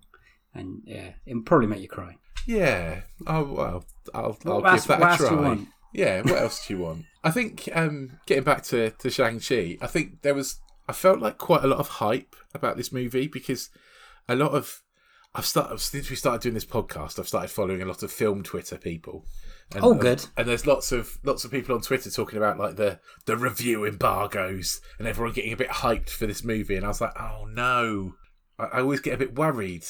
and 0.55 0.83
yeah, 0.85 1.13
it'll 1.27 1.43
probably 1.43 1.67
make 1.67 1.81
you 1.81 1.89
cry. 1.89 2.17
yeah. 2.47 3.03
Oh 3.27 3.45
well, 3.45 3.85
I'll, 4.13 4.37
I'll 4.47 4.61
give 4.63 4.85
that 4.87 5.01
what 5.01 5.15
a 5.15 5.17
try. 5.17 5.31
you 5.31 5.37
want? 5.37 5.69
Yeah. 5.93 6.23
What 6.23 6.37
else 6.39 6.67
do 6.67 6.75
you 6.75 6.81
want? 6.81 7.05
I 7.23 7.31
think 7.31 7.69
um, 7.75 8.19
getting 8.27 8.45
back 8.45 8.63
to 8.65 8.91
to 8.91 9.11
Shang 9.11 9.41
Chi, 9.41 9.79
I 9.81 9.87
think 9.87 10.23
there 10.23 10.35
was. 10.35 10.59
I 10.87 10.93
felt 10.93 11.21
like 11.21 11.39
quite 11.39 11.65
a 11.65 11.67
lot 11.67 11.79
of 11.79 11.89
hype 11.89 12.37
about 12.55 12.77
this 12.77 12.93
movie 12.93 13.27
because 13.27 13.71
a 14.29 14.35
lot 14.37 14.53
of 14.53 14.83
I've 15.37 15.47
started 15.47 15.81
since 15.81 16.11
we 16.11 16.17
started 16.17 16.43
doing 16.43 16.55
this 16.55 16.65
podcast. 16.65 17.19
I've 17.19 17.27
started 17.27 17.51
following 17.51 17.83
a 17.83 17.87
lot 17.87 18.05
of 18.05 18.13
film 18.13 18.43
Twitter 18.45 18.79
people. 18.79 19.25
And, 19.75 19.83
Oh, 19.85 19.93
um, 19.93 19.99
good. 19.99 20.27
And 20.37 20.47
there's 20.47 20.67
lots 20.67 20.93
of 20.93 21.19
lots 21.25 21.45
of 21.45 21.51
people 21.51 21.75
on 21.75 21.81
Twitter 21.81 22.11
talking 22.11 22.37
about 22.39 22.59
like 22.59 22.77
the 22.77 23.01
the 23.27 23.37
review 23.37 23.85
embargoes 23.85 24.81
and 24.99 25.09
everyone 25.09 25.33
getting 25.33 25.53
a 25.53 25.57
bit 25.57 25.69
hyped 25.71 26.11
for 26.11 26.27
this 26.27 26.45
movie. 26.45 26.77
And 26.77 26.85
I 26.85 26.89
was 26.89 27.01
like, 27.01 27.19
oh 27.21 27.47
no! 27.51 28.15
I, 28.59 28.65
I 28.65 28.81
always 28.81 29.01
get 29.01 29.15
a 29.15 29.19
bit 29.19 29.35
worried 29.35 29.85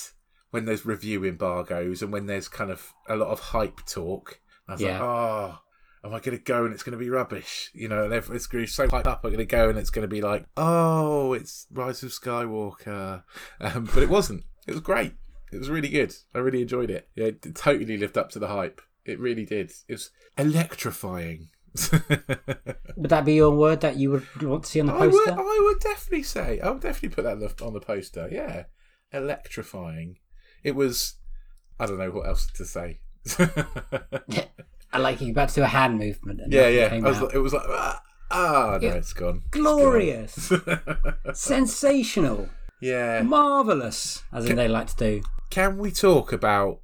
when 0.50 0.64
there's 0.64 0.86
review 0.86 1.24
embargoes 1.24 2.00
and 2.00 2.12
when 2.12 2.26
there's 2.26 2.48
kind 2.48 2.70
of 2.70 2.92
a 3.08 3.16
lot 3.16 3.28
of 3.28 3.40
hype 3.40 3.84
talk. 3.86 4.40
I 4.66 4.72
was 4.72 4.80
like, 4.80 4.90
Yeah. 4.92 5.02
oh. 5.02 5.58
Am 6.04 6.12
I 6.12 6.20
going 6.20 6.36
to 6.36 6.44
go 6.44 6.66
and 6.66 6.74
it's 6.74 6.82
going 6.82 6.96
to 6.96 7.02
be 7.02 7.08
rubbish? 7.08 7.70
You 7.72 7.88
know, 7.88 8.04
and 8.04 8.12
everyone's 8.12 8.46
going 8.46 8.64
to 8.64 8.68
be 8.68 8.72
so 8.72 8.86
hyped 8.86 9.06
up. 9.06 9.24
I'm 9.24 9.30
going 9.30 9.38
to 9.38 9.46
go 9.46 9.70
and 9.70 9.78
it's 9.78 9.88
going 9.88 10.06
to 10.06 10.14
be 10.14 10.20
like, 10.20 10.44
oh, 10.56 11.32
it's 11.32 11.66
Rise 11.72 12.02
of 12.02 12.10
Skywalker. 12.10 13.22
Um, 13.60 13.88
but 13.92 14.02
it 14.02 14.10
wasn't. 14.10 14.44
It 14.66 14.72
was 14.72 14.80
great. 14.80 15.14
It 15.50 15.58
was 15.58 15.70
really 15.70 15.88
good. 15.88 16.14
I 16.34 16.38
really 16.38 16.60
enjoyed 16.60 16.90
it. 16.90 17.08
Yeah, 17.14 17.26
it 17.26 17.54
totally 17.54 17.96
lived 17.96 18.18
up 18.18 18.30
to 18.30 18.38
the 18.38 18.48
hype. 18.48 18.82
It 19.06 19.18
really 19.18 19.46
did. 19.46 19.72
It 19.88 19.92
was 19.92 20.10
electrifying. 20.36 21.48
Would 21.92 23.10
that 23.10 23.24
be 23.24 23.34
your 23.34 23.50
word 23.50 23.80
that 23.80 23.96
you 23.96 24.10
would 24.10 24.42
want 24.42 24.64
to 24.64 24.70
see 24.70 24.80
on 24.80 24.86
the 24.86 24.92
I 24.92 25.06
would, 25.06 25.12
poster? 25.12 25.40
I 25.40 25.60
would 25.64 25.80
definitely 25.80 26.22
say. 26.22 26.60
I 26.60 26.70
would 26.70 26.80
definitely 26.80 27.14
put 27.14 27.24
that 27.24 27.32
on 27.32 27.40
the, 27.40 27.64
on 27.64 27.72
the 27.72 27.80
poster. 27.80 28.28
Yeah, 28.30 28.64
electrifying. 29.12 30.18
It 30.62 30.76
was. 30.76 31.14
I 31.80 31.86
don't 31.86 31.98
know 31.98 32.10
what 32.10 32.28
else 32.28 32.46
to 32.46 32.64
say. 32.64 33.00
I 34.94 34.98
like 34.98 35.20
you 35.20 35.32
about 35.32 35.48
to 35.50 35.54
do 35.56 35.62
a 35.62 35.66
hand 35.66 35.98
movement. 35.98 36.40
And 36.40 36.52
yeah, 36.52 36.68
yeah. 36.68 36.96
was, 37.00 37.20
it 37.34 37.38
was 37.38 37.52
like 37.52 37.64
ah, 37.68 38.00
ah 38.30 38.78
no, 38.80 38.86
Yeah. 38.88 38.94
it's 38.94 39.12
gone. 39.12 39.42
It's 39.46 39.50
glorious, 39.58 40.48
gone. 40.48 40.78
sensational, 41.34 42.48
yeah. 42.80 43.22
marvelous, 43.22 44.22
as 44.32 44.46
in 44.46 44.56
they 44.56 44.68
like 44.68 44.86
to 44.88 44.96
do. 44.96 45.22
Can 45.50 45.78
we 45.78 45.90
talk 45.90 46.32
about 46.32 46.80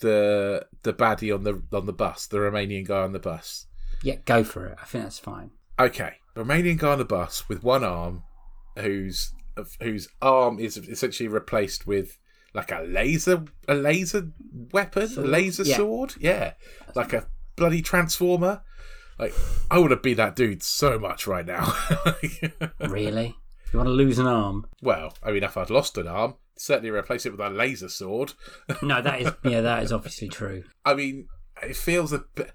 the 0.00 0.66
the 0.82 0.92
baddie 0.92 1.32
on 1.34 1.44
the 1.44 1.62
on 1.72 1.86
the 1.86 1.92
bus, 1.92 2.26
the 2.26 2.38
Romanian 2.38 2.86
guy 2.86 3.02
on 3.02 3.12
the 3.12 3.18
bus? 3.20 3.66
Yeah, 4.02 4.16
go 4.24 4.42
for 4.42 4.66
it. 4.66 4.78
I 4.82 4.84
think 4.84 5.04
that's 5.04 5.18
fine. 5.20 5.52
Okay, 5.78 6.14
Romanian 6.36 6.78
guy 6.78 6.92
on 6.92 6.98
the 6.98 7.04
bus 7.04 7.48
with 7.48 7.62
one 7.62 7.84
arm, 7.84 8.24
whose 8.78 9.32
whose 9.80 10.08
arm 10.20 10.58
is 10.58 10.76
essentially 10.76 11.28
replaced 11.28 11.86
with 11.86 12.18
like 12.54 12.72
a 12.72 12.80
laser 12.82 13.44
a 13.68 13.74
laser 13.74 14.30
weapon, 14.72 15.08
a 15.16 15.20
laser 15.20 15.62
Yeah. 15.62 15.76
sword. 15.76 16.14
Yeah, 16.18 16.54
like 16.96 17.12
a 17.12 17.26
bloody 17.56 17.82
transformer. 17.82 18.62
Like 19.18 19.34
I 19.70 19.78
would 19.78 19.90
have 19.90 20.02
been 20.02 20.16
that 20.16 20.36
dude 20.36 20.62
so 20.62 20.98
much 20.98 21.26
right 21.26 21.46
now. 21.46 21.74
Really? 22.80 23.36
You 23.72 23.78
want 23.78 23.86
to 23.86 23.92
lose 23.92 24.18
an 24.18 24.26
arm? 24.26 24.66
well, 24.82 25.14
I 25.22 25.30
mean, 25.32 25.42
if 25.44 25.56
I'd 25.56 25.70
lost 25.70 25.96
an 25.96 26.06
arm, 26.06 26.34
certainly 26.56 26.90
replace 26.90 27.24
it 27.24 27.32
with 27.32 27.40
a 27.40 27.48
laser 27.48 27.88
sword. 27.88 28.34
No, 28.82 29.00
that 29.00 29.20
is 29.20 29.32
yeah, 29.44 29.60
that 29.62 29.82
is 29.82 29.92
obviously 29.92 30.28
true. 30.28 30.64
I 30.84 30.94
mean, 30.94 31.28
it 31.62 31.76
feels 31.76 32.12
a 32.12 32.24
bit. 32.34 32.52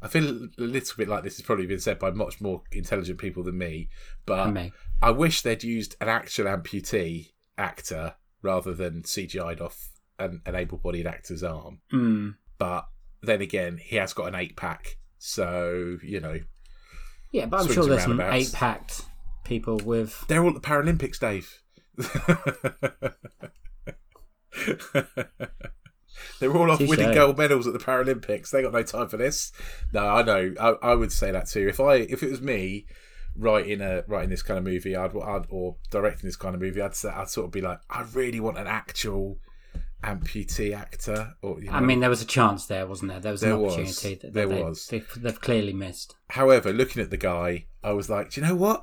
I 0.00 0.06
feel 0.06 0.28
a 0.28 0.48
little 0.58 0.96
bit 0.96 1.08
like 1.08 1.24
this 1.24 1.38
has 1.38 1.44
probably 1.46 1.66
been 1.66 1.80
said 1.80 1.98
by 1.98 2.10
much 2.12 2.40
more 2.40 2.62
intelligent 2.70 3.18
people 3.18 3.42
than 3.42 3.58
me, 3.58 3.88
but 4.26 4.46
And 4.46 4.54
me. 4.54 4.72
I 5.02 5.10
wish 5.10 5.42
they'd 5.42 5.64
used 5.64 5.96
an 6.00 6.08
actual 6.08 6.44
amputee 6.46 7.32
actor 7.56 8.14
rather 8.40 8.72
than 8.74 9.02
CGI'd 9.02 9.60
off 9.60 9.88
an, 10.20 10.40
an 10.46 10.54
able-bodied 10.54 11.06
actor's 11.06 11.42
arm. 11.42 11.80
Mm. 11.92 12.36
But 12.58 12.86
then 13.22 13.40
again, 13.40 13.78
he 13.82 13.96
has 13.96 14.12
got 14.12 14.28
an 14.28 14.34
eight-pack, 14.34 14.98
so 15.18 15.98
you 16.02 16.20
know 16.20 16.38
Yeah, 17.32 17.46
but 17.46 17.60
I'm 17.60 17.72
sure 17.72 17.86
there's 17.86 18.02
some 18.02 18.20
eight 18.20 18.52
packed 18.52 19.02
people 19.44 19.78
with. 19.78 20.26
they're 20.28 20.42
all 20.42 20.54
at 20.54 20.62
the 20.62 20.68
Paralympics, 20.68 21.18
Dave. 21.18 21.62
They're 26.40 26.56
all 26.56 26.70
off 26.70 26.80
winning 26.80 27.14
gold 27.14 27.38
medals 27.38 27.66
at 27.66 27.72
the 27.72 27.78
Paralympics. 27.78 28.50
They 28.50 28.62
got 28.62 28.72
no 28.72 28.82
time 28.82 29.08
for 29.08 29.16
this. 29.16 29.52
No, 29.92 30.06
I 30.06 30.22
know. 30.22 30.54
I, 30.60 30.90
I 30.90 30.94
would 30.94 31.12
say 31.12 31.30
that 31.30 31.48
too. 31.48 31.68
If 31.68 31.80
I 31.80 31.94
if 31.94 32.22
it 32.22 32.30
was 32.30 32.40
me 32.40 32.86
writing 33.36 33.80
a 33.80 34.04
writing 34.06 34.30
this 34.30 34.42
kind 34.42 34.58
of 34.58 34.64
movie, 34.64 34.94
I'd, 34.94 35.16
I'd 35.16 35.46
or 35.48 35.76
directing 35.90 36.26
this 36.28 36.36
kind 36.36 36.54
of 36.54 36.60
movie, 36.60 36.80
I'd 36.80 36.94
say, 36.94 37.10
I'd 37.10 37.28
sort 37.28 37.46
of 37.46 37.52
be 37.52 37.60
like, 37.60 37.80
I 37.90 38.02
really 38.12 38.40
want 38.40 38.58
an 38.58 38.66
actual 38.66 39.38
amputee 40.02 40.74
actor. 40.76 41.34
Or 41.42 41.60
you 41.60 41.66
know. 41.66 41.72
I 41.72 41.80
mean, 41.80 42.00
there 42.00 42.10
was 42.10 42.22
a 42.22 42.26
chance 42.26 42.66
there, 42.66 42.86
wasn't 42.86 43.10
there? 43.10 43.20
There 43.20 43.32
was 43.32 43.40
There 43.40 43.52
an 43.54 43.60
was. 43.60 43.74
opportunity 43.74 44.14
that, 44.14 44.20
that 44.22 44.34
There 44.34 44.46
they, 44.48 44.62
was. 44.62 44.86
They, 44.86 45.02
they've 45.16 45.40
clearly 45.40 45.72
missed. 45.72 46.14
However, 46.30 46.72
looking 46.72 47.02
at 47.02 47.10
the 47.10 47.16
guy, 47.16 47.66
I 47.82 47.92
was 47.92 48.08
like, 48.08 48.30
do 48.30 48.40
you 48.40 48.46
know 48.46 48.54
what? 48.54 48.82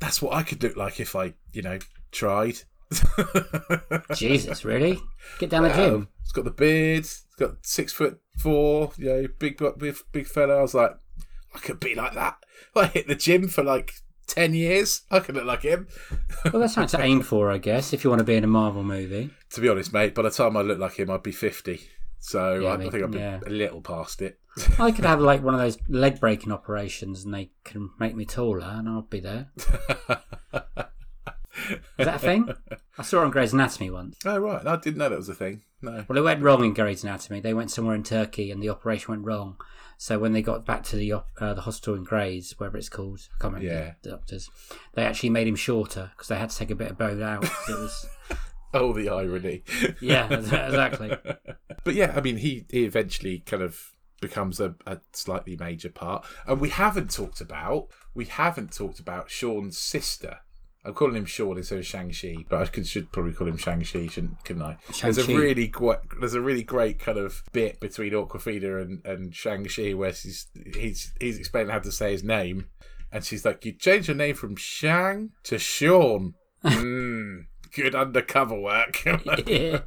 That's 0.00 0.22
what 0.22 0.34
I 0.34 0.42
could 0.42 0.62
look 0.62 0.76
like 0.76 1.00
if 1.00 1.16
I, 1.16 1.34
you 1.52 1.62
know, 1.62 1.78
tried. 2.12 2.58
Jesus, 4.14 4.64
really? 4.64 4.98
Get 5.38 5.50
down 5.50 5.64
the 5.64 5.70
gym. 5.70 6.08
It's 6.22 6.32
got 6.32 6.44
the 6.44 6.50
beard. 6.50 7.00
It's 7.00 7.24
got 7.38 7.56
six 7.62 7.92
foot 7.92 8.20
four. 8.38 8.92
You 8.96 9.06
know, 9.06 9.28
big, 9.38 9.58
big, 9.78 9.96
big 10.12 10.26
fella. 10.26 10.58
I 10.58 10.62
was 10.62 10.74
like, 10.74 10.92
I 11.54 11.58
could 11.58 11.80
be 11.80 11.94
like 11.94 12.14
that. 12.14 12.36
I 12.76 12.86
hit 12.86 13.08
the 13.08 13.14
gym 13.14 13.48
for 13.48 13.62
like 13.64 13.92
ten 14.28 14.54
years. 14.54 15.02
I 15.10 15.18
could 15.20 15.34
look 15.34 15.44
like 15.44 15.62
him. 15.62 15.88
Well, 16.44 16.60
that's 16.60 16.74
something 16.74 16.98
to 16.98 17.04
aim 17.04 17.22
for, 17.22 17.50
I 17.50 17.58
guess, 17.58 17.92
if 17.92 18.04
you 18.04 18.10
want 18.10 18.20
to 18.20 18.24
be 18.24 18.36
in 18.36 18.44
a 18.44 18.48
Marvel 18.48 18.84
movie. 18.84 19.30
to 19.50 19.60
be 19.60 19.68
honest, 19.68 19.92
mate, 19.92 20.14
by 20.14 20.22
the 20.22 20.30
time 20.30 20.56
I 20.56 20.62
look 20.62 20.78
like 20.78 20.98
him, 20.98 21.10
I'd 21.10 21.22
be 21.22 21.32
fifty. 21.32 21.80
So 22.20 22.60
Yeah, 22.60 22.68
I, 22.68 22.74
I 22.74 22.90
think 22.90 23.04
I'd 23.04 23.10
be 23.10 23.18
yeah. 23.18 23.40
a 23.46 23.50
little 23.50 23.80
past 23.80 24.22
it. 24.22 24.38
I 24.78 24.90
could 24.90 25.04
have 25.04 25.20
like 25.20 25.42
one 25.42 25.54
of 25.54 25.60
those 25.60 25.78
leg 25.88 26.20
breaking 26.20 26.52
operations 26.52 27.24
and 27.24 27.32
they 27.32 27.50
can 27.64 27.90
make 27.98 28.16
me 28.16 28.24
taller 28.24 28.66
and 28.66 28.88
I'll 28.88 29.02
be 29.02 29.20
there. 29.20 29.50
Is 31.96 32.06
that 32.06 32.16
a 32.16 32.18
thing? 32.18 32.48
I 32.98 33.02
saw 33.02 33.20
it 33.20 33.24
on 33.24 33.30
Grey's 33.30 33.52
Anatomy 33.52 33.90
once. 33.90 34.16
oh 34.24 34.38
right, 34.38 34.66
I 34.66 34.76
didn't 34.76 34.98
know 34.98 35.08
that 35.08 35.18
was 35.18 35.28
a 35.28 35.34
thing. 35.34 35.62
No. 35.82 36.04
Well, 36.08 36.18
it 36.18 36.22
went 36.22 36.42
wrong 36.42 36.64
in 36.64 36.74
Grey's 36.74 37.04
Anatomy. 37.04 37.40
They 37.40 37.54
went 37.54 37.70
somewhere 37.70 37.94
in 37.94 38.02
Turkey 38.02 38.50
and 38.50 38.62
the 38.62 38.68
operation 38.68 39.12
went 39.12 39.24
wrong. 39.24 39.56
So 40.00 40.18
when 40.20 40.32
they 40.32 40.42
got 40.42 40.64
back 40.64 40.84
to 40.84 40.96
the 40.96 41.12
op- 41.12 41.28
uh, 41.40 41.54
the 41.54 41.62
hospital 41.62 41.96
in 41.96 42.04
Grays, 42.04 42.54
whatever 42.56 42.78
it's 42.78 42.88
called, 42.88 43.20
I 43.34 43.42
can't 43.42 43.54
remember 43.54 43.74
Yeah. 43.74 43.92
the 44.02 44.10
doctors, 44.10 44.48
they 44.94 45.02
actually 45.04 45.30
made 45.30 45.48
him 45.48 45.56
shorter 45.56 46.12
because 46.14 46.28
they 46.28 46.36
had 46.38 46.50
to 46.50 46.56
take 46.56 46.70
a 46.70 46.76
bit 46.76 46.92
of 46.92 46.98
bone 46.98 47.20
out. 47.22 47.44
It 47.44 47.50
was 47.78 48.06
Oh, 48.74 48.92
the 48.92 49.08
irony. 49.08 49.64
Yeah, 50.00 50.32
exactly. 50.32 51.16
but 51.84 51.94
yeah, 51.94 52.12
I 52.14 52.20
mean, 52.20 52.36
he, 52.36 52.64
he 52.70 52.84
eventually 52.84 53.40
kind 53.40 53.62
of 53.62 53.92
becomes 54.20 54.60
a, 54.60 54.74
a 54.86 54.98
slightly 55.12 55.56
major 55.56 55.88
part. 55.90 56.24
And 56.46 56.60
we 56.60 56.68
haven't 56.70 57.10
talked 57.10 57.40
about 57.40 57.88
we 58.14 58.26
haven't 58.26 58.72
talked 58.72 59.00
about 59.00 59.30
Sean's 59.30 59.78
sister. 59.78 60.38
I'm 60.84 60.94
calling 60.94 61.16
him 61.16 61.26
Sean 61.26 61.58
instead 61.58 61.78
of 61.78 61.86
Shang-Chi, 61.86 62.44
but 62.48 62.62
I 62.62 62.66
could, 62.66 62.86
should 62.86 63.12
probably 63.12 63.32
call 63.32 63.48
him 63.48 63.56
Shang-Chi, 63.56 64.06
shouldn't, 64.06 64.44
couldn't 64.44 64.62
I? 64.62 64.76
There's 65.02 65.18
a 65.18 65.24
really 65.24 65.66
great, 65.66 65.98
there's 66.20 66.34
a 66.34 66.40
really 66.40 66.62
great 66.62 66.98
kind 66.98 67.18
of 67.18 67.42
bit 67.52 67.80
between 67.80 68.12
Awkwafina 68.12 68.80
and, 68.82 69.04
and 69.04 69.34
Shang-Chi 69.34 69.94
where 69.94 70.12
she's, 70.12 70.46
he's, 70.74 71.12
he's 71.20 71.38
explaining 71.38 71.70
how 71.70 71.80
to 71.80 71.92
say 71.92 72.12
his 72.12 72.22
name. 72.22 72.66
And 73.10 73.24
she's 73.24 73.44
like, 73.44 73.64
you 73.64 73.72
changed 73.72 74.08
your 74.08 74.16
name 74.16 74.34
from 74.34 74.56
Shang 74.56 75.30
to 75.44 75.58
Sean. 75.58 76.34
mm, 76.64 77.46
good 77.74 77.94
undercover 77.94 78.58
work. 78.58 79.02
Yeah. 79.46 79.80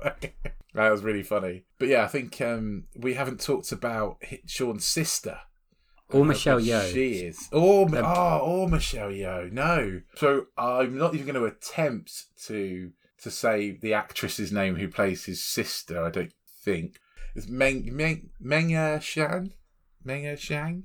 that 0.74 0.90
was 0.90 1.04
really 1.04 1.24
funny. 1.24 1.64
But 1.80 1.90
yeah, 1.90 2.04
I 2.04 2.08
think 2.08 2.40
um, 2.42 2.86
we 2.96 3.14
haven't 3.14 3.42
talked 3.42 3.72
about 3.72 4.22
Sean's 4.46 4.86
sister. 4.86 5.40
Or 6.14 6.26
Michelle 6.26 6.60
How 6.60 6.66
Yeoh. 6.66 6.94
She 6.94 7.14
is. 7.26 7.48
Or, 7.52 7.88
oh, 7.96 8.38
or 8.40 8.68
Michelle 8.70 9.10
Yeoh. 9.10 9.52
No. 9.52 10.02
So 10.16 10.48
I'm 10.58 10.98
not 10.98 11.14
even 11.14 11.26
going 11.26 11.36
to 11.36 11.46
attempt 11.46 12.26
to 12.46 12.92
to 13.22 13.30
say 13.32 13.72
the 13.72 13.94
actress's 13.94 14.52
name 14.52 14.76
who 14.76 14.88
plays 14.88 15.26
his 15.26 15.44
sister. 15.44 16.04
I 16.04 16.10
don't 16.10 16.34
think 16.64 16.98
it's 17.36 17.48
Meng 17.48 17.96
Meng 17.96 18.30
Menga 18.44 19.02
Shan. 19.02 19.54
Menga 20.06 20.38
Shang. 20.38 20.84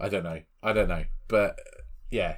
I 0.00 0.08
don't 0.08 0.24
know. 0.24 0.40
I 0.62 0.72
don't 0.72 0.88
know. 0.88 1.04
But 1.28 1.50
uh, 1.52 1.80
yeah, 2.10 2.36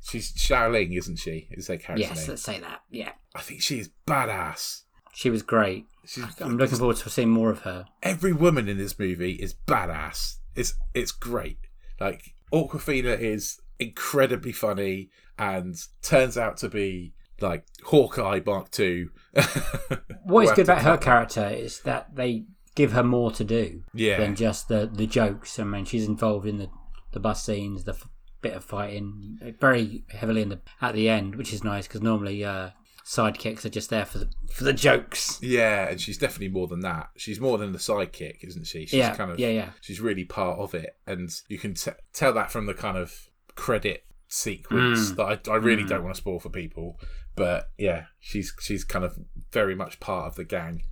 she's 0.00 0.32
Xialing, 0.32 0.96
isn't 0.98 1.16
she? 1.18 1.48
Is 1.52 1.66
their 1.68 1.78
character 1.78 2.06
Yes, 2.08 2.18
name? 2.18 2.28
let's 2.30 2.42
say 2.42 2.60
that. 2.60 2.82
Yeah. 2.90 3.12
I 3.34 3.40
think 3.40 3.62
she's 3.62 3.88
badass. 4.06 4.82
She 5.14 5.30
was 5.30 5.42
great. 5.42 5.86
She's 6.06 6.24
I'm 6.40 6.56
looking 6.56 6.78
forward 6.78 6.96
to 6.98 7.10
seeing 7.10 7.30
more 7.30 7.50
of 7.50 7.60
her. 7.60 7.84
every 8.02 8.32
woman 8.32 8.68
in 8.68 8.78
this 8.78 8.98
movie 8.98 9.32
is 9.34 9.54
badass. 9.54 10.36
It's 10.54 10.74
it's 10.94 11.12
great. 11.12 11.58
Like 12.00 12.34
Awkwafina 12.52 13.18
is 13.18 13.60
incredibly 13.78 14.52
funny 14.52 15.10
and 15.38 15.74
turns 16.02 16.36
out 16.38 16.56
to 16.58 16.68
be 16.68 17.14
like 17.40 17.64
Hawkeye 17.84 18.40
Mark 18.44 18.70
Two. 18.70 19.10
What 20.24 20.44
is 20.44 20.52
good 20.52 20.66
about 20.66 20.82
her 20.82 20.96
character 20.96 21.48
is 21.48 21.80
that 21.80 22.14
they 22.14 22.44
give 22.76 22.92
her 22.92 23.02
more 23.02 23.30
to 23.32 23.42
do 23.44 23.82
Yeah. 23.92 24.18
than 24.18 24.36
just 24.36 24.68
the, 24.68 24.88
the 24.90 25.06
jokes. 25.06 25.58
I 25.58 25.64
mean, 25.64 25.84
she's 25.84 26.06
involved 26.06 26.46
in 26.46 26.58
the, 26.58 26.68
the 27.10 27.18
bus 27.20 27.44
scenes, 27.44 27.84
the 27.84 27.92
f- 27.92 28.08
bit 28.40 28.54
of 28.54 28.64
fighting, 28.64 29.38
very 29.60 30.04
heavily 30.10 30.42
in 30.42 30.48
the 30.50 30.60
at 30.80 30.94
the 30.94 31.08
end, 31.08 31.34
which 31.34 31.52
is 31.52 31.64
nice 31.64 31.86
because 31.88 32.02
normally 32.02 32.44
uh, 32.44 32.70
sidekicks 33.04 33.64
are 33.64 33.68
just 33.70 33.90
there 33.90 34.04
for 34.04 34.18
the 34.18 34.28
for 34.52 34.64
the 34.64 34.72
jokes. 34.72 35.38
Yeah, 35.42 35.88
and 35.88 36.00
she's 36.00 36.18
definitely 36.18 36.48
more 36.48 36.66
than 36.68 36.80
that. 36.80 37.10
She's 37.16 37.40
more 37.40 37.58
than 37.58 37.72
the 37.72 37.78
sidekick, 37.78 38.44
isn't 38.44 38.66
she? 38.66 38.86
She's 38.86 38.94
Yeah, 38.94 39.14
kind 39.14 39.30
of 39.30 39.38
yeah, 39.38 39.48
yeah. 39.50 39.70
She's 39.80 40.00
really 40.00 40.24
part 40.24 40.58
of 40.58 40.74
it, 40.74 40.96
and 41.06 41.30
you 41.48 41.58
can 41.58 41.74
t- 41.74 41.90
tell 42.12 42.32
that 42.34 42.50
from 42.50 42.66
the 42.66 42.74
kind 42.74 42.96
of 42.96 43.28
credit 43.54 44.04
sequence 44.28 45.12
Mm. 45.12 45.16
that 45.16 45.48
I, 45.48 45.52
I 45.52 45.56
really 45.56 45.84
don't 45.84 46.02
want 46.02 46.14
to 46.14 46.18
spoil 46.20 46.38
for 46.40 46.48
people. 46.50 46.98
But 47.34 47.70
yeah, 47.78 48.04
she's 48.20 48.52
she's 48.60 48.84
kind 48.84 49.04
of 49.04 49.18
very 49.52 49.74
much 49.74 50.00
part 50.00 50.26
of 50.26 50.34
the 50.36 50.44
gang. 50.44 50.82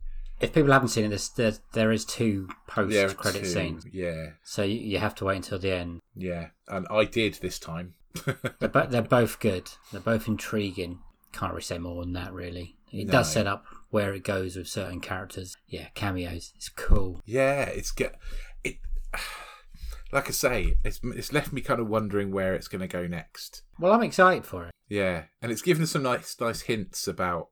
If 0.40 0.54
people 0.54 0.72
haven't 0.72 0.88
seen 0.88 1.04
it, 1.04 1.08
there's, 1.10 1.28
there, 1.36 1.52
there 1.74 1.92
is 1.92 2.06
two 2.06 2.48
post-credit 2.66 3.44
scenes, 3.46 3.84
Yeah, 3.92 4.28
so 4.42 4.62
you, 4.62 4.76
you 4.80 4.98
have 4.98 5.14
to 5.16 5.26
wait 5.26 5.36
until 5.36 5.58
the 5.58 5.70
end. 5.70 6.00
yeah, 6.16 6.46
and 6.66 6.86
I 6.90 7.04
did 7.04 7.34
this 7.42 7.58
time. 7.58 7.92
They're, 8.58 8.70
bo- 8.70 8.86
they're 8.86 9.02
both 9.02 9.38
good. 9.38 9.70
They're 9.92 10.00
both 10.00 10.26
intriguing. 10.26 11.00
Can't 11.32 11.52
really 11.52 11.62
say 11.62 11.78
more 11.78 12.02
than 12.02 12.12
that, 12.14 12.32
really. 12.32 12.76
It 12.92 13.06
No. 13.06 13.12
does 13.12 13.32
set 13.32 13.46
up 13.46 13.64
where 13.90 14.12
it 14.14 14.24
goes 14.24 14.56
with 14.56 14.66
certain 14.68 15.00
characters. 15.00 15.56
Yeah, 15.68 15.88
cameos. 15.94 16.52
It's 16.56 16.68
cool. 16.68 17.20
Yeah, 17.24 17.62
it's 17.64 17.92
get 17.92 18.16
it. 18.64 18.78
Like 20.12 20.26
I 20.26 20.32
say, 20.32 20.74
it's 20.82 20.98
it's 21.04 21.32
left 21.32 21.52
me 21.52 21.60
kind 21.60 21.78
of 21.78 21.86
wondering 21.88 22.32
where 22.32 22.52
it's 22.54 22.66
going 22.66 22.80
to 22.80 22.88
go 22.88 23.06
next. 23.06 23.62
Well, 23.78 23.92
I'm 23.92 24.02
excited 24.02 24.44
for 24.44 24.64
it. 24.66 24.72
Yeah, 24.88 25.26
and 25.40 25.52
it's 25.52 25.62
given 25.62 25.86
some 25.86 26.02
nice 26.02 26.34
nice 26.40 26.62
hints 26.62 27.06
about 27.06 27.50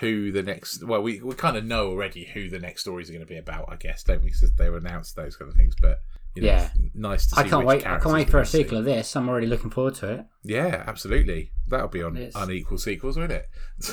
who 0.00 0.32
the 0.32 0.42
next. 0.42 0.84
Well, 0.84 1.00
we 1.02 1.22
we 1.22 1.34
kind 1.34 1.56
of 1.56 1.64
know 1.64 1.88
already 1.88 2.26
who 2.26 2.50
the 2.50 2.58
next 2.58 2.82
stories 2.82 3.08
are 3.08 3.14
going 3.14 3.24
to 3.24 3.32
be 3.32 3.38
about, 3.38 3.72
I 3.72 3.76
guess, 3.76 4.02
don't 4.02 4.20
we? 4.22 4.26
Because 4.26 4.52
they 4.56 4.68
were 4.68 4.76
announced 4.76 5.16
those 5.16 5.34
kind 5.36 5.50
of 5.50 5.56
things. 5.56 5.74
But 5.80 6.00
you 6.36 6.42
know, 6.42 6.48
Yeah. 6.48 6.70
nice 6.94 7.26
to 7.28 7.34
see. 7.34 7.40
I 7.40 7.48
can't 7.48 7.66
wait. 7.66 7.86
I 7.86 7.98
can't 7.98 8.14
wait 8.14 8.28
for 8.30 8.36
a 8.38 8.40
gonna 8.40 8.46
see. 8.46 8.58
sequel 8.62 8.78
of 8.78 8.84
this. 8.84 9.16
I'm 9.16 9.28
already 9.28 9.46
looking 9.46 9.70
forward 9.70 9.94
to 9.96 10.12
it. 10.12 10.26
Yeah, 10.44 10.84
absolutely. 10.86 11.52
That'll 11.66 11.88
be 11.88 12.02
on 12.02 12.16
It's- 12.16 12.32
unequal 12.36 12.78
sequels, 12.78 13.16
won't 13.16 13.32
it? 13.32 13.48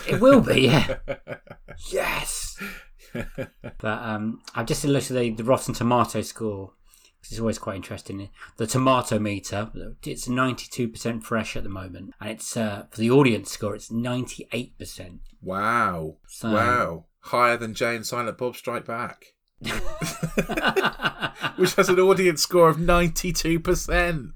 It 0.07 0.19
will 0.21 0.41
be, 0.41 0.61
yeah. 0.61 0.97
yes. 1.91 2.57
But 3.13 4.01
um, 4.01 4.41
I've 4.55 4.65
just 4.65 4.83
looked 4.85 5.11
at 5.11 5.17
the, 5.17 5.29
the 5.31 5.43
Rotten 5.43 5.73
Tomato 5.73 6.21
score. 6.21 6.73
It's 7.21 7.39
always 7.39 7.57
quite 7.59 7.75
interesting. 7.77 8.29
The 8.57 8.67
tomato 8.67 9.17
meter, 9.19 9.71
it's 10.05 10.27
92% 10.27 11.23
fresh 11.23 11.55
at 11.55 11.63
the 11.63 11.69
moment. 11.69 12.13
And 12.19 12.29
it's 12.31 12.57
uh, 12.57 12.85
for 12.91 12.99
the 12.99 13.11
audience 13.11 13.49
score, 13.51 13.75
it's 13.75 13.89
98%. 13.89 15.19
wow, 15.41 16.17
So- 16.27 16.51
wow, 16.51 17.05
higher 17.19 17.55
than 17.57 17.73
Jay 17.75 17.95
and 17.95 18.05
Silent 18.05 18.37
Bob 18.37 18.55
Strike 18.57 18.85
Back, 18.85 19.25
which 21.57 21.75
has 21.75 21.89
an 21.89 21.99
audience 21.99 22.41
score 22.41 22.69
of 22.69 22.79
ninety 22.79 23.31
two 23.31 23.59
percent. 23.59 24.31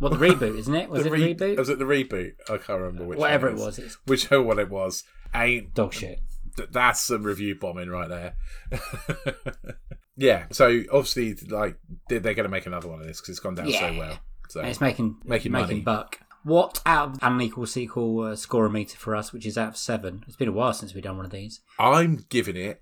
Well, 0.00 0.10
the 0.10 0.16
reboot, 0.16 0.56
isn't 0.58 0.74
it? 0.74 0.88
Was 0.88 1.04
it 1.06 1.10
the 1.10 1.16
reboot? 1.16 1.58
Was 1.58 1.68
it 1.68 1.78
the 1.78 1.84
reboot? 1.84 2.34
I 2.48 2.58
can't 2.58 2.80
remember 2.80 3.04
which. 3.04 3.18
Whatever 3.18 3.48
it 3.48 3.56
was, 3.56 3.78
it's 3.78 3.96
Which 4.06 4.30
one 4.30 4.58
it 4.60 4.70
was. 4.70 5.02
Ain't 5.34 5.74
dog 5.74 5.92
shit. 5.92 6.20
th- 6.56 6.68
that's 6.70 7.00
some 7.00 7.22
review 7.24 7.56
bombing 7.56 7.90
right 7.90 8.08
there. 8.08 8.34
yeah. 10.16 10.46
So 10.50 10.82
obviously, 10.92 11.34
like 11.48 11.76
they're, 12.08 12.20
going 12.20 12.36
to 12.36 12.48
make 12.48 12.66
another 12.66 12.88
one 12.88 13.00
of 13.00 13.06
this 13.06 13.20
because 13.20 13.30
it's 13.30 13.40
gone 13.40 13.56
down 13.56 13.70
so 13.72 13.96
well. 13.98 14.18
So 14.48 14.60
And 14.60 14.68
it's 14.68 14.80
making 14.80 15.16
Making 15.24 15.52
making, 15.52 15.68
money. 15.68 15.80
buck. 15.80 16.20
What 16.44 16.80
out 16.86 17.08
of 17.10 17.18
Unequal 17.20 17.66
Sequel 17.66 18.20
uh, 18.20 18.36
score 18.36 18.68
meter 18.70 18.96
for 18.96 19.14
us, 19.14 19.32
which 19.32 19.44
is 19.44 19.58
out 19.58 19.70
of 19.70 19.76
seven? 19.76 20.24
It's 20.26 20.36
been 20.36 20.48
a 20.48 20.52
while 20.52 20.72
since 20.72 20.94
we've 20.94 21.02
done 21.02 21.16
one 21.16 21.26
of 21.26 21.32
these. 21.32 21.60
I'm 21.78 22.24
giving 22.30 22.56
it 22.56 22.80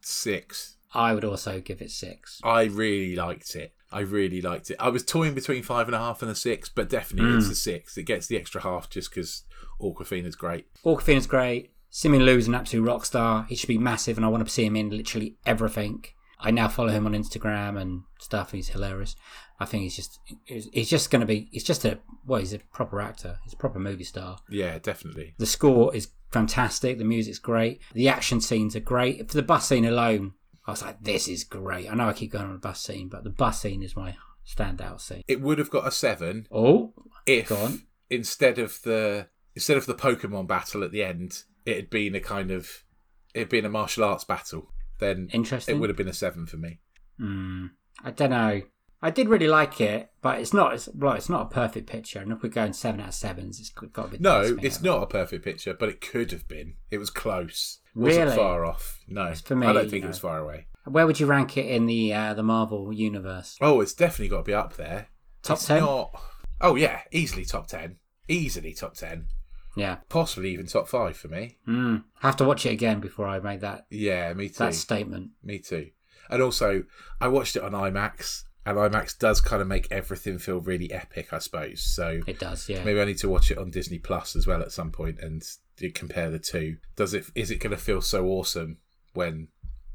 six. 0.00 0.76
I 0.94 1.14
would 1.14 1.24
also 1.24 1.60
give 1.60 1.80
it 1.80 1.90
six. 1.90 2.40
I 2.44 2.64
really 2.64 3.16
liked 3.16 3.54
it. 3.56 3.74
I 3.90 4.00
really 4.00 4.40
liked 4.40 4.70
it. 4.70 4.76
I 4.80 4.88
was 4.88 5.02
toying 5.04 5.34
between 5.34 5.62
five 5.62 5.86
and 5.86 5.94
a 5.94 5.98
half 5.98 6.22
and 6.22 6.30
a 6.30 6.34
six, 6.34 6.68
but 6.68 6.88
definitely 6.88 7.30
Mm. 7.32 7.38
it's 7.38 7.48
a 7.50 7.54
six. 7.54 7.96
It 7.98 8.04
gets 8.04 8.26
the 8.26 8.36
extra 8.36 8.62
half 8.62 8.88
just 8.90 9.10
because 9.10 9.44
Awkwafina's 9.80 10.36
great. 10.36 10.66
Awkwafina's 10.84 11.26
great. 11.26 11.70
Simu 11.90 12.24
Liu's 12.24 12.48
an 12.48 12.54
absolute 12.54 12.84
rock 12.86 13.04
star. 13.04 13.44
He 13.48 13.54
should 13.56 13.68
be 13.68 13.76
massive, 13.78 14.16
and 14.16 14.24
I 14.24 14.28
want 14.30 14.44
to 14.46 14.50
see 14.52 14.64
him 14.64 14.76
in 14.76 14.90
literally 14.90 15.36
everything. 15.44 16.04
I 16.40 16.50
now 16.50 16.68
follow 16.68 16.88
him 16.90 17.06
on 17.06 17.12
Instagram 17.12 17.78
and 17.80 18.02
stuff. 18.18 18.52
He's 18.52 18.68
hilarious. 18.70 19.14
I 19.60 19.64
think 19.66 19.82
he's 19.84 19.94
just 19.96 20.18
he's 20.44 20.68
he's 20.72 20.90
just 20.90 21.10
going 21.10 21.20
to 21.20 21.26
be. 21.26 21.48
He's 21.52 21.62
just 21.64 21.84
a 21.84 21.98
well, 22.26 22.40
he's 22.40 22.54
a 22.54 22.58
proper 22.58 23.00
actor. 23.00 23.38
He's 23.44 23.52
a 23.52 23.56
proper 23.56 23.78
movie 23.78 24.04
star. 24.04 24.38
Yeah, 24.48 24.78
definitely. 24.78 25.34
The 25.38 25.46
score 25.46 25.94
is 25.94 26.08
fantastic. 26.30 26.96
The 26.98 27.04
music's 27.04 27.38
great. 27.38 27.80
The 27.92 28.08
action 28.08 28.40
scenes 28.40 28.74
are 28.74 28.80
great. 28.80 29.28
For 29.28 29.36
the 29.36 29.42
bus 29.42 29.68
scene 29.68 29.84
alone, 29.84 30.32
I 30.72 30.74
was 30.74 30.82
like, 30.82 31.02
this 31.04 31.28
is 31.28 31.44
great. 31.44 31.90
I 31.90 31.94
know 31.94 32.08
I 32.08 32.14
keep 32.14 32.32
going 32.32 32.46
on 32.46 32.54
the 32.54 32.58
bus 32.58 32.80
scene, 32.82 33.08
but 33.10 33.24
the 33.24 33.30
bus 33.30 33.60
scene 33.60 33.82
is 33.82 33.94
my 33.94 34.16
standout 34.46 35.02
scene. 35.02 35.22
It 35.28 35.42
would 35.42 35.58
have 35.58 35.68
got 35.68 35.86
a 35.86 35.90
seven 35.90 36.46
Oh, 36.50 36.94
if 37.26 37.50
Go 37.50 37.56
on. 37.56 37.82
instead 38.08 38.58
of 38.58 38.80
the 38.82 39.28
instead 39.54 39.76
of 39.76 39.84
the 39.84 39.94
Pokemon 39.94 40.46
battle 40.46 40.82
at 40.82 40.90
the 40.90 41.04
end, 41.04 41.42
it 41.66 41.76
had 41.76 41.90
been 41.90 42.14
a 42.14 42.20
kind 42.20 42.50
of 42.50 42.84
it 43.34 43.40
had 43.40 43.48
been 43.50 43.66
a 43.66 43.68
martial 43.68 44.02
arts 44.04 44.24
battle. 44.24 44.72
Then 44.98 45.28
interesting. 45.34 45.76
it 45.76 45.78
would 45.78 45.90
have 45.90 45.96
been 45.98 46.08
a 46.08 46.14
seven 46.14 46.46
for 46.46 46.56
me. 46.56 46.80
Hmm. 47.18 47.66
I 48.02 48.10
don't 48.10 48.30
know. 48.30 48.62
I 49.02 49.10
did 49.10 49.28
really 49.28 49.48
like 49.48 49.80
it, 49.80 50.10
but 50.22 50.38
it's 50.38 50.52
not. 50.54 50.74
It's, 50.74 50.88
well, 50.94 51.14
it's 51.14 51.28
not 51.28 51.42
a 51.42 51.54
perfect 51.54 51.88
picture. 51.88 52.20
And 52.20 52.30
if 52.32 52.42
we're 52.42 52.48
going 52.50 52.72
seven 52.72 53.00
out 53.00 53.08
of 53.08 53.14
sevens, 53.14 53.58
it's 53.58 53.70
got 53.70 53.92
to 53.94 54.08
be. 54.16 54.18
No, 54.18 54.56
it's 54.62 54.76
ever. 54.78 54.86
not 54.86 55.02
a 55.02 55.06
perfect 55.06 55.44
picture, 55.44 55.74
but 55.74 55.88
it 55.88 56.00
could 56.00 56.30
have 56.30 56.46
been. 56.46 56.74
It 56.90 56.98
was 56.98 57.10
close. 57.10 57.80
It 57.94 57.98
wasn't 57.98 58.24
Really? 58.26 58.36
far 58.36 58.64
off. 58.64 59.00
No, 59.08 59.24
It's 59.26 59.40
for 59.40 59.56
me, 59.56 59.66
I 59.66 59.72
don't 59.72 59.90
think 59.90 60.04
it 60.04 60.08
was 60.08 60.18
far 60.20 60.38
away. 60.38 60.66
Where 60.84 61.06
would 61.06 61.18
you 61.20 61.26
rank 61.26 61.56
it 61.56 61.66
in 61.66 61.86
the 61.86 62.12
uh, 62.14 62.34
the 62.34 62.42
Marvel 62.42 62.92
universe? 62.92 63.56
Oh, 63.60 63.80
it's 63.80 63.92
definitely 63.94 64.28
got 64.28 64.38
to 64.38 64.42
be 64.44 64.54
up 64.54 64.76
there. 64.76 65.08
Top 65.42 65.56
It's 65.58 65.66
10? 65.66 65.80
Not... 65.80 66.20
Oh 66.60 66.76
yeah, 66.76 67.00
easily 67.10 67.44
top 67.44 67.66
ten. 67.66 67.96
Easily 68.28 68.72
top 68.72 68.94
ten. 68.94 69.26
Yeah. 69.76 69.96
Possibly 70.08 70.50
even 70.52 70.66
top 70.66 70.86
five 70.88 71.16
for 71.16 71.28
me. 71.28 71.58
Mm. 71.66 72.04
I 72.22 72.26
have 72.26 72.36
to 72.36 72.44
watch 72.44 72.66
it 72.66 72.70
again 72.72 73.00
before 73.00 73.26
I 73.26 73.40
make 73.40 73.60
that 73.60 73.86
Yeah, 73.90 74.32
me 74.34 74.48
too. 74.48 74.54
that 74.64 74.74
statement. 74.74 75.30
Me 75.42 75.58
too. 75.58 75.90
And 76.30 76.40
also, 76.42 76.84
I 77.20 77.28
watched 77.28 77.56
it 77.56 77.62
on 77.62 77.72
IMAX, 77.72 78.44
and 78.64 78.78
IMAX 78.78 79.18
does 79.18 79.40
kind 79.40 79.60
of 79.62 79.68
make 79.68 79.88
everything 79.90 80.38
feel 80.38 80.60
really 80.60 80.92
epic, 80.92 81.32
I 81.32 81.38
suppose. 81.38 81.82
So 81.82 82.20
It 82.26 82.38
does. 82.38 82.68
Yeah. 82.68 82.84
maybe 82.84 83.00
I 83.00 83.04
need 83.04 83.18
to 83.18 83.28
watch 83.28 83.50
it 83.50 83.58
on 83.58 83.70
Disney 83.70 83.98
Plus 83.98 84.36
as 84.36 84.46
well 84.46 84.62
at 84.62 84.72
some 84.72 84.90
point 84.92 85.18
and 85.20 85.42
compare 85.94 86.30
the 86.30 86.38
two. 86.38 86.76
Does 86.96 87.12
it? 87.14 87.24
Is 87.34 87.50
it 87.50 87.56
going 87.60 87.72
to 87.72 87.76
feel 87.82 88.00
so 88.00 88.26
awesome 88.26 88.78
when 89.14 89.48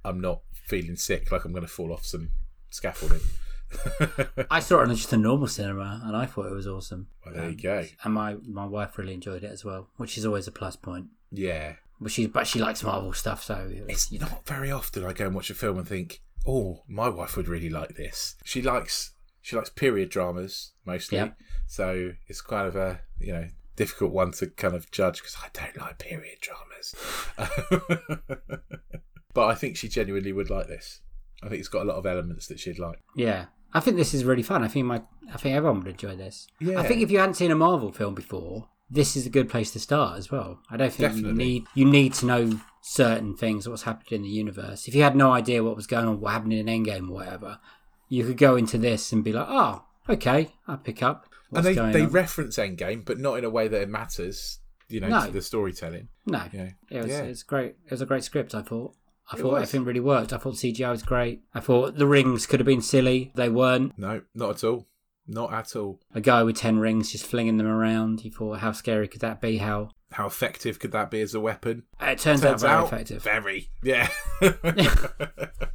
I'm 0.04 0.20
not 0.20 0.42
feeling 0.54 0.96
sick, 0.98 1.32
like 1.32 1.46
I'm 1.46 1.52
going 1.54 1.62
to 1.66 1.72
fall 1.72 1.94
off 1.94 2.06
some 2.06 2.30
scaffolding? 2.70 3.22
I 4.52 4.60
saw 4.60 4.82
it 4.82 4.90
in 4.90 4.96
just 4.96 5.12
a 5.14 5.18
normal 5.18 5.48
cinema, 5.48 6.02
and 6.06 6.16
I 6.16 6.26
thought 6.26 6.46
it 6.48 6.54
was 6.54 6.68
awesome. 6.68 7.08
Well, 7.26 7.36
there 7.36 7.50
you 7.50 7.58
go. 7.58 7.86
And 8.04 8.14
my 8.14 8.36
my 8.48 8.66
wife 8.66 8.98
really 8.98 9.14
enjoyed 9.14 9.44
it 9.44 9.52
as 9.52 9.64
well, 9.66 9.90
which 9.98 10.18
is 10.18 10.26
always 10.26 10.48
a 10.48 10.52
plus 10.52 10.76
point. 10.76 11.08
Yeah. 11.32 11.74
but 12.00 12.12
she 12.12 12.28
but 12.28 12.48
she 12.48 12.60
likes 12.60 12.84
Marvel 12.84 13.12
stuff, 13.14 13.44
so 13.44 13.70
It's 13.90 14.12
you 14.12 14.20
know. 14.20 14.28
not 14.28 14.46
very 14.46 14.72
often 14.72 15.04
I 15.04 15.12
go 15.14 15.26
and 15.26 15.36
watch 15.36 15.50
a 15.50 15.54
film 15.54 15.78
and 15.78 15.88
think, 15.88 16.22
"Oh, 16.48 16.84
my 16.88 17.10
wife 17.10 17.36
would 17.38 17.48
really 17.48 17.70
like 17.70 17.96
this." 17.96 18.36
She 18.44 18.62
likes 18.62 19.12
she 19.42 19.56
likes 19.56 19.70
period 19.70 20.10
dramas 20.10 20.72
mostly, 20.86 21.18
Yep. 21.20 21.38
so 21.68 22.14
it's 22.28 22.42
kind 22.42 22.68
of 22.68 22.76
a 22.76 23.02
you 23.20 23.34
know 23.34 23.48
difficult 23.76 24.12
one 24.12 24.32
to 24.32 24.48
kind 24.48 24.74
of 24.74 24.90
judge 24.92 25.22
because 25.22 25.38
I 25.44 25.50
don't 25.54 25.78
like 25.78 26.00
period 26.00 26.40
dramas. 26.42 26.96
but 29.34 29.46
I 29.48 29.56
think 29.56 29.78
she 29.78 29.88
genuinely 29.88 30.34
would 30.34 30.50
like 30.50 30.68
this. 30.68 31.02
I 31.44 31.50
think 31.50 31.60
it's 31.60 31.68
got 31.70 31.84
a 31.84 31.86
lot 31.86 31.98
of 31.98 32.06
elements 32.06 32.48
that 32.48 32.60
she'd 32.60 32.80
like. 32.80 33.00
Yeah, 33.16 33.46
I 33.74 33.80
think 33.80 33.96
this 33.98 34.14
is 34.14 34.24
really 34.26 34.42
fun. 34.42 34.64
I 34.64 34.68
think 34.68 34.86
my, 34.88 35.04
I 35.32 35.38
think 35.38 35.56
everyone 35.56 35.80
would 35.80 35.88
enjoy 35.88 36.16
this. 36.16 36.48
Yeah. 36.60 36.80
I 36.80 36.88
think 36.88 37.02
if 37.02 37.12
you 37.12 37.20
hadn't 37.20 37.36
seen 37.36 37.52
a 37.52 37.56
Marvel 37.56 37.92
film 37.92 38.16
before, 38.16 38.70
this 38.90 39.16
is 39.16 39.26
a 39.28 39.30
good 39.30 39.48
place 39.50 39.72
to 39.72 39.80
start 39.80 40.18
as 40.18 40.32
well. 40.32 40.60
I 40.72 40.78
don't 40.78 40.92
think 40.92 41.12
Definitely. 41.14 41.30
you 41.30 41.36
need 41.36 41.66
you 41.76 41.86
need 41.86 42.14
to 42.16 42.26
know 42.26 42.60
certain 42.90 43.36
things, 43.36 43.68
what's 43.68 43.84
happening 43.84 44.20
in 44.20 44.22
the 44.24 44.30
universe. 44.30 44.88
If 44.88 44.96
you 44.96 45.04
had 45.04 45.16
no 45.16 45.32
idea 45.34 45.64
what 45.64 45.76
was 45.76 45.88
going 45.88 46.08
on, 46.08 46.20
what 46.22 46.32
happened 46.34 46.54
in 46.54 46.68
Endgame 46.68 47.10
or 47.10 47.14
whatever, 47.14 47.60
you 48.10 48.24
could 48.26 48.38
go 48.38 48.56
into 48.56 48.78
this 48.78 49.12
and 49.12 49.24
be 49.24 49.34
like, 49.34 49.48
oh, 49.50 49.84
okay, 50.10 50.54
I'll 50.68 50.78
pick 50.78 51.04
up 51.04 51.28
and 51.52 51.66
they 51.66 51.74
they 51.74 52.04
on. 52.04 52.10
reference 52.10 52.58
Endgame, 52.58 53.04
but 53.06 53.20
not 53.20 53.38
in 53.38 53.44
a 53.46 53.50
way 53.50 53.68
that 53.68 53.82
it 53.82 53.90
matters. 53.90 54.60
You 54.90 55.02
know, 55.02 55.10
No. 55.10 55.26
to 55.26 55.32
the 55.32 55.42
storytelling. 55.42 56.08
no, 56.26 56.44
Yeah. 56.54 56.70
it 56.90 56.98
was 57.04 57.08
Yeah. 57.12 57.24
it's 57.24 57.44
great. 57.44 57.76
It 57.86 57.92
was 57.92 58.02
a 58.02 58.06
great 58.06 58.24
script. 58.24 58.56
I 58.56 58.62
thought. 58.62 58.96
I 59.30 59.36
It 59.36 59.42
thought 59.42 59.52
was. 59.52 59.64
everything 59.64 59.84
really 59.84 60.00
worked. 60.00 60.32
I 60.32 60.38
thought 60.38 60.56
CGI 60.56 60.90
was 60.92 61.04
great. 61.04 61.42
I 61.54 61.60
thought 61.60 61.98
the 61.98 62.08
rings 62.08 62.46
could 62.46 62.62
have 62.62 62.66
been 62.68 62.82
silly. 62.82 63.34
They 63.36 63.50
weren't. 63.50 63.98
No, 63.98 64.22
not 64.34 64.52
at 64.52 64.64
all. 64.64 64.88
Not 65.28 65.52
at 65.52 65.76
all. 65.76 66.00
A 66.16 66.22
guy 66.22 66.42
with 66.44 66.56
ten 66.56 66.80
rings 66.80 67.12
just 67.12 67.26
flinging 67.26 67.58
them 67.58 67.68
around. 67.68 68.24
You 68.24 68.32
thought, 68.32 68.60
how 68.60 68.72
scary 68.72 69.10
could 69.10 69.20
that 69.20 69.42
be? 69.42 69.58
How 69.58 69.90
How 70.12 70.26
effective 70.28 70.80
could 70.80 70.92
that 70.94 71.12
be 71.12 71.22
as 71.22 71.34
a 71.34 71.40
weapon? 71.40 71.84
Uh, 72.02 72.08
it 72.08 72.20
turns, 72.20 72.44
out 72.46 72.60
very 72.62 72.84
effective. 72.86 73.22
Very. 73.24 73.70
Yeah. 73.84 74.10
but 74.42 75.68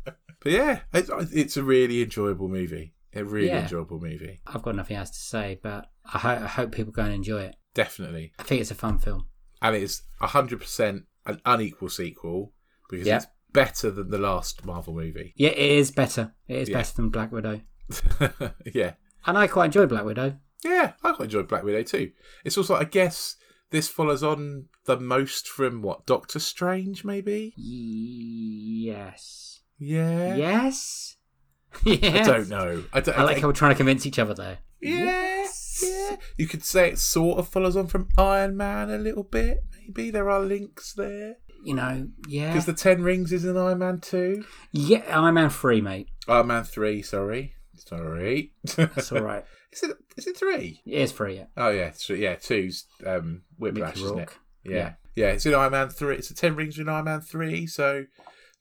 yeah, 0.45 0.81
it's, 0.93 1.11
it's 1.33 1.57
a 1.57 1.63
really 1.63 2.03
enjoyable 2.03 2.49
movie. 2.49 2.95
A 3.15 3.25
really 3.25 3.49
Yeah. 3.49 3.63
enjoyable 3.63 4.01
movie. 4.01 4.41
I've 4.47 4.63
got 4.63 4.75
nothing 4.75 4.97
else 4.97 5.11
to 5.11 5.19
say, 5.19 5.61
but 5.63 5.87
I, 6.13 6.19
ho- 6.19 6.45
I 6.45 6.49
hope 6.49 6.73
people 6.73 6.93
go 6.93 7.03
and 7.03 7.13
enjoy 7.13 7.43
it. 7.43 7.57
Definitely. 7.75 8.33
I 8.39 8.43
think 8.43 8.61
it's 8.63 8.71
a 8.71 8.75
fun 8.75 8.99
film. 8.99 9.27
And 9.61 9.77
it's 9.77 10.03
100% 10.23 11.05
an 11.27 11.41
unequal 11.45 11.91
sequel 11.91 12.53
because 12.91 13.07
Yeah. 13.07 13.17
it's 13.19 13.27
better 13.53 13.91
than 13.91 14.09
the 14.11 14.19
last 14.19 14.65
Marvel 14.65 14.95
movie. 14.95 15.35
Yeah, 15.37 15.51
it 15.51 15.59
is 15.59 15.91
better. 15.91 16.33
It 16.49 16.57
is 16.57 16.69
Yeah. 16.71 16.79
better 16.79 16.95
than 16.95 17.11
Black 17.11 17.31
Widow, 17.33 17.61
yeah. 18.75 18.95
and 19.27 19.37
I 19.37 19.47
quite 19.47 19.67
enjoy 19.67 19.87
Black 19.87 20.05
Widow. 20.05 20.39
Yeah, 20.65 20.93
I 21.03 21.13
quite 21.13 21.27
enjoyed 21.27 21.49
Black 21.49 21.65
Widow 21.65 21.83
too. 21.83 22.13
It's 22.45 22.57
also, 22.57 22.75
I 22.77 22.85
guess, 22.85 23.37
this 23.73 23.89
follows 23.89 24.23
on 24.23 24.67
the 24.85 24.99
most 24.99 25.49
from 25.49 25.83
what 25.83 26.07
Doctor 26.07 26.39
Strange, 26.39 27.05
maybe. 27.05 27.53
Yes. 27.57 29.61
Yeah. 29.79 30.37
Yes. 30.37 31.17
I 31.87 32.23
don't 32.25 32.49
know. 32.49 32.85
I 32.93 33.01
don't. 33.01 33.19
I 33.19 33.23
like 33.25 33.41
how 33.41 33.47
we're 33.49 33.53
trying 33.55 33.73
to 33.73 33.77
convince 33.77 34.07
each 34.07 34.19
other 34.19 34.35
there. 34.35 34.59
Yeah, 34.81 35.47
yeah. 35.83 36.17
You 36.37 36.49
could 36.49 36.65
say 36.65 36.91
it 36.91 36.99
sort 36.99 37.39
of 37.39 37.49
follows 37.49 37.77
on 37.77 37.87
from 37.87 38.09
Iron 38.19 38.57
Man 38.57 38.91
a 38.91 38.99
little 38.99 39.23
bit. 39.23 39.59
Maybe 39.81 40.11
there 40.11 40.29
are 40.29 40.41
links 40.41 40.93
there 40.93 41.37
You 41.65 41.75
know, 41.75 42.09
yeah. 42.29 42.49
because 42.53 42.67
the 42.67 42.73
Ten 42.73 43.03
Rings 43.03 43.33
is 43.33 43.45
in 43.45 43.57
Iron 43.57 43.79
Man 43.79 44.01
two. 44.01 44.45
Yeah, 44.73 45.03
Iron 45.09 45.35
Man 45.35 45.51
3, 45.51 45.81
mate. 45.81 46.09
Iron 46.29 46.49
Man 46.49 46.65
three. 46.65 47.01
Sorry, 47.03 47.55
sorry. 47.77 48.53
That's 48.77 49.13
all 49.13 49.21
right. 49.23 49.45
Is 49.73 49.83
it? 49.83 49.97
Is 50.17 50.27
it 50.27 50.37
three? 50.37 50.81
It 50.87 50.93
is 51.01 51.13
3, 51.13 51.37
yeah. 51.37 51.45
Oh 51.57 51.71
yeah, 51.71 51.91
three, 51.91 52.23
yeah. 52.23 52.35
Two's 52.37 52.85
um, 53.07 53.43
Whiplash, 53.59 53.95
Mickey 53.97 54.05
isn't 54.05 54.19
it? 54.19 54.31
Yeah. 54.65 54.73
Yeah. 54.73 54.93
yeah, 55.17 55.27
It's 55.33 55.47
in 55.47 55.55
Iron 55.55 55.73
Man 55.73 55.89
three. 55.89 56.17
It's 56.17 56.31
a 56.31 56.35
Ten 56.35 56.55
Rings 56.55 56.79
in 56.79 56.89
Iron 56.89 57.05
Man 57.07 57.21
three. 57.21 57.67
So 57.67 58.05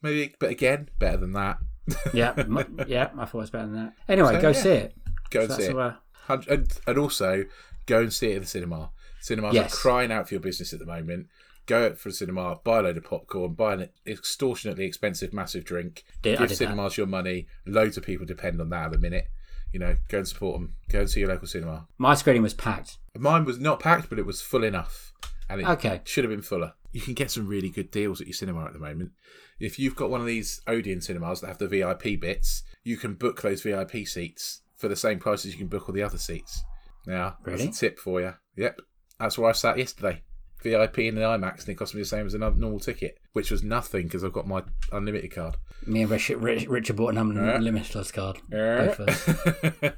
maybe, 0.02 0.34
but 0.40 0.50
again, 0.50 0.90
better 1.00 1.18
than 1.18 1.34
that. 1.34 1.58
Yeah, 2.14 2.34
m- 2.38 2.80
yeah, 2.88 3.10
I 3.18 3.26
thought 3.26 3.38
it 3.40 3.42
was 3.42 3.50
better 3.50 3.68
than 3.68 3.76
that. 3.76 3.94
Anyway, 4.08 4.34
So, 4.36 4.42
go 4.42 4.48
yeah. 4.50 4.62
see 4.62 4.70
it. 4.70 4.96
Go 5.30 5.48
So 5.48 5.54
and 5.56 5.64
see 5.64 5.70
it. 5.70 6.48
and, 6.50 6.80
and 6.88 6.98
also 6.98 7.46
go 7.86 8.00
and 8.02 8.14
see 8.14 8.32
it 8.32 8.36
in 8.38 8.42
the 8.44 8.48
cinema. 8.48 8.92
Cinemas 9.20 9.54
Yes. 9.54 9.74
are 9.74 9.78
crying 9.78 10.12
out 10.12 10.28
for 10.28 10.34
your 10.36 10.42
business 10.42 10.74
at 10.74 10.80
the 10.80 10.86
moment. 10.86 11.28
Go 11.68 11.86
out 11.88 11.98
for 11.98 12.10
a 12.10 12.12
cinema, 12.12 12.56
buy 12.64 12.80
a 12.80 12.82
load 12.84 12.98
of 12.98 13.04
popcorn, 13.04 13.54
buy 13.54 13.74
an 13.74 13.90
extortionately 14.08 14.86
expensive 14.86 15.34
massive 15.34 15.64
drink, 15.66 16.04
Did- 16.22 16.40
give 16.40 16.56
cinemas 16.56 16.98
your 16.98 17.08
money. 17.08 17.48
Loads 17.66 17.98
of 17.98 18.04
people 18.04 18.26
depend 18.26 18.62
on 18.62 18.70
that 18.70 18.86
at 18.86 18.92
the 18.94 18.98
minute. 18.98 19.28
You 19.72 19.80
know, 19.80 19.96
go 20.10 20.20
and 20.20 20.28
support 20.28 20.60
them. 20.60 20.76
Go 20.90 21.00
and 21.00 21.10
see 21.10 21.22
your 21.22 21.30
local 21.30 21.48
cinema. 21.48 21.88
My 21.98 22.14
screening 22.16 22.42
was 22.44 22.54
packed. 22.54 22.98
Mine 23.18 23.46
was 23.46 23.60
not 23.60 23.80
packed, 23.80 24.10
but 24.10 24.20
it 24.20 24.26
was 24.26 24.42
full 24.42 24.64
enough, 24.64 25.14
and 25.50 25.62
it 25.62 25.68
Okay. 25.68 26.02
should 26.04 26.24
have 26.24 26.32
been 26.32 26.42
fuller. 26.42 26.74
You 26.92 27.00
can 27.02 27.14
get 27.14 27.32
some 27.32 27.48
really 27.48 27.70
good 27.70 27.90
deals 27.90 28.20
at 28.20 28.28
your 28.28 28.34
cinema 28.34 28.66
at 28.66 28.74
the 28.74 28.80
moment. 28.80 29.12
If 29.60 29.80
you've 29.80 29.96
got 29.96 30.10
one 30.10 30.20
of 30.20 30.28
these 30.28 30.62
Odeon 30.68 31.00
cinemas 31.02 31.40
that 31.42 31.48
have 31.48 31.58
the 31.58 31.68
VIP 31.68 32.20
bits, 32.20 32.64
you 32.84 32.98
can 32.98 33.14
book 33.14 33.42
those 33.42 33.62
VIP 33.62 34.06
seats 34.08 34.62
for 34.76 34.88
the 34.90 34.96
same 34.96 35.20
price 35.20 35.46
as 35.46 35.54
you 35.54 35.58
can 35.58 35.68
book 35.68 35.88
all 35.88 35.94
the 35.96 36.02
other 36.04 36.18
seats. 36.18 36.64
Now, 37.06 37.38
Really? 37.44 37.66
that's 37.66 37.78
a 37.78 37.80
tip 37.90 38.00
for 38.00 38.20
you. 38.20 38.34
Yep, 38.58 38.82
that's 39.20 39.38
where 39.38 39.50
I 39.50 39.54
sat 39.54 39.78
yesterday. 39.78 40.22
VIP 40.64 41.00
in 41.00 41.16
the 41.16 41.22
IMAX, 41.22 41.62
and 41.62 41.70
it 41.70 41.76
cost 41.76 41.94
me 41.96 42.02
the 42.02 42.06
same 42.06 42.26
as 42.26 42.34
a 42.34 42.38
normal 42.38 42.80
ticket, 42.80 43.18
which 43.34 43.52
was 43.52 43.64
nothing 43.64 44.04
because 44.04 44.24
I've 44.24 44.34
got 44.34 44.48
my 44.48 44.64
unlimited 44.92 45.34
card. 45.34 45.58
Me 45.86 46.02
and 46.04 46.12
Richard, 46.12 46.38
Rich, 46.38 46.68
Richard 46.68 46.96
bought 46.96 47.16
an 47.16 47.36
Yeah. 47.36 47.56
unlimited 47.56 48.14
card. 48.14 48.40
Both 48.50 49.00
of 49.00 49.10
us. 49.10 49.92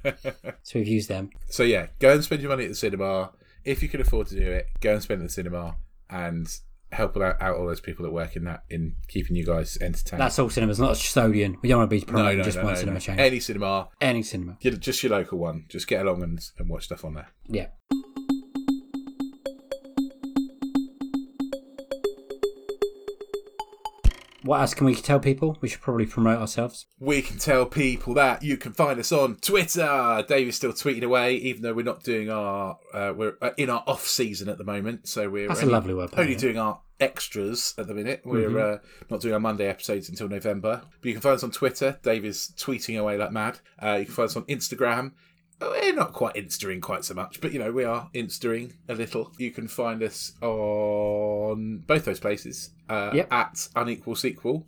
So 0.63 0.79
we've 0.79 0.87
used 0.87 1.09
them. 1.09 1.29
so 1.49 1.63
yeah, 1.63 1.87
go 1.99 2.13
and 2.13 2.23
spend 2.23 2.41
your 2.41 2.49
money 2.49 2.63
at 2.63 2.69
the 2.69 2.75
cinema 2.75 3.31
if 3.65 3.83
you 3.83 3.89
can 3.89 3.99
afford 4.01 4.27
to 4.27 4.35
do 4.35 4.49
it. 4.49 4.67
Go 4.79 4.93
and 4.93 5.01
spend 5.03 5.19
it 5.21 5.25
at 5.25 5.27
the 5.29 5.33
cinema 5.33 5.75
and 6.09 6.47
help 6.91 7.17
out, 7.17 7.41
out 7.41 7.57
all 7.57 7.65
those 7.65 7.81
people 7.81 8.05
that 8.05 8.11
work 8.11 8.35
in 8.35 8.45
that 8.45 8.63
in 8.69 8.95
keeping 9.07 9.35
you 9.35 9.45
guys 9.45 9.77
entertained. 9.81 10.21
That's 10.21 10.39
all 10.39 10.49
cinemas, 10.49 10.79
not 10.79 10.95
Stodian. 10.95 11.55
We 11.61 11.69
don't 11.69 11.79
want 11.79 11.89
to 11.89 11.95
be 11.95 11.99
no, 12.01 12.05
promoting 12.05 12.37
no, 12.37 12.43
just 12.43 12.57
no, 12.57 12.63
one 12.63 12.73
no, 12.73 12.79
cinema 12.79 12.93
no. 12.95 12.99
chain. 12.99 13.19
Any 13.19 13.39
cinema, 13.39 13.89
Any 13.99 14.23
cinema. 14.23 14.57
just 14.61 15.03
your 15.03 15.11
local 15.11 15.37
one. 15.39 15.65
Just 15.69 15.87
get 15.87 16.01
along 16.05 16.23
and, 16.23 16.39
and 16.57 16.69
watch 16.69 16.85
stuff 16.85 17.03
on 17.03 17.15
there. 17.15 17.27
Yeah. 17.47 17.67
What 24.43 24.59
else 24.59 24.73
can 24.73 24.85
we 24.85 24.95
tell 24.95 25.19
people? 25.19 25.57
We 25.61 25.69
should 25.69 25.81
probably 25.81 26.05
promote 26.05 26.39
ourselves. 26.39 26.85
We 26.99 27.21
can 27.21 27.37
tell 27.37 27.65
people 27.65 28.13
that 28.15 28.43
you 28.43 28.57
can 28.57 28.73
find 28.73 28.99
us 28.99 29.11
on 29.11 29.37
Twitter. 29.37 30.23
Dave 30.27 30.49
is 30.49 30.55
still 30.55 30.73
tweeting 30.73 31.03
away, 31.03 31.35
even 31.35 31.61
though 31.61 31.73
we're 31.73 31.85
not 31.85 32.03
doing 32.03 32.29
our 32.29 32.77
uh, 32.93 33.13
we're 33.15 33.37
uh, 33.41 33.51
in 33.57 33.69
our 33.69 33.83
off 33.87 34.05
season 34.05 34.49
at 34.49 34.57
the 34.57 34.65
moment. 34.65 35.07
So 35.07 35.29
we're 35.29 35.47
That's 35.47 35.63
a 35.63 35.65
lovely 35.65 35.93
word, 35.93 36.09
Only 36.17 36.35
doing 36.35 36.57
our 36.57 36.81
extras 36.99 37.73
at 37.77 37.87
the 37.87 37.93
minute. 37.93 38.21
We're 38.25 38.59
uh, 38.59 38.77
not 39.09 39.21
doing 39.21 39.33
our 39.33 39.39
Monday 39.39 39.67
episodes 39.67 40.09
until 40.09 40.27
November. 40.27 40.81
But 41.01 41.07
you 41.07 41.13
can 41.13 41.21
find 41.21 41.35
us 41.35 41.43
on 41.43 41.51
Twitter. 41.51 41.99
Dave 42.03 42.25
is 42.25 42.53
tweeting 42.57 42.99
away 42.99 43.17
like 43.17 43.31
mad. 43.31 43.59
Uh, 43.81 43.97
you 43.99 44.05
can 44.05 44.13
find 44.13 44.29
us 44.29 44.35
on 44.35 44.43
Instagram. 44.43 45.11
We're 45.71 45.93
not 45.95 46.13
quite 46.13 46.35
instaing 46.35 46.81
quite 46.81 47.05
so 47.05 47.13
much, 47.13 47.39
but 47.41 47.53
you 47.53 47.59
know 47.59 47.71
we 47.71 47.83
are 47.83 48.09
instaing 48.13 48.73
a 48.89 48.93
little. 48.95 49.31
You 49.37 49.51
can 49.51 49.67
find 49.67 50.01
us 50.03 50.33
on 50.41 51.83
both 51.87 52.05
those 52.05 52.19
places 52.19 52.71
uh, 52.89 53.11
Yep. 53.13 53.27
at 53.31 53.67
unequal 53.75 54.15
sequel, 54.15 54.65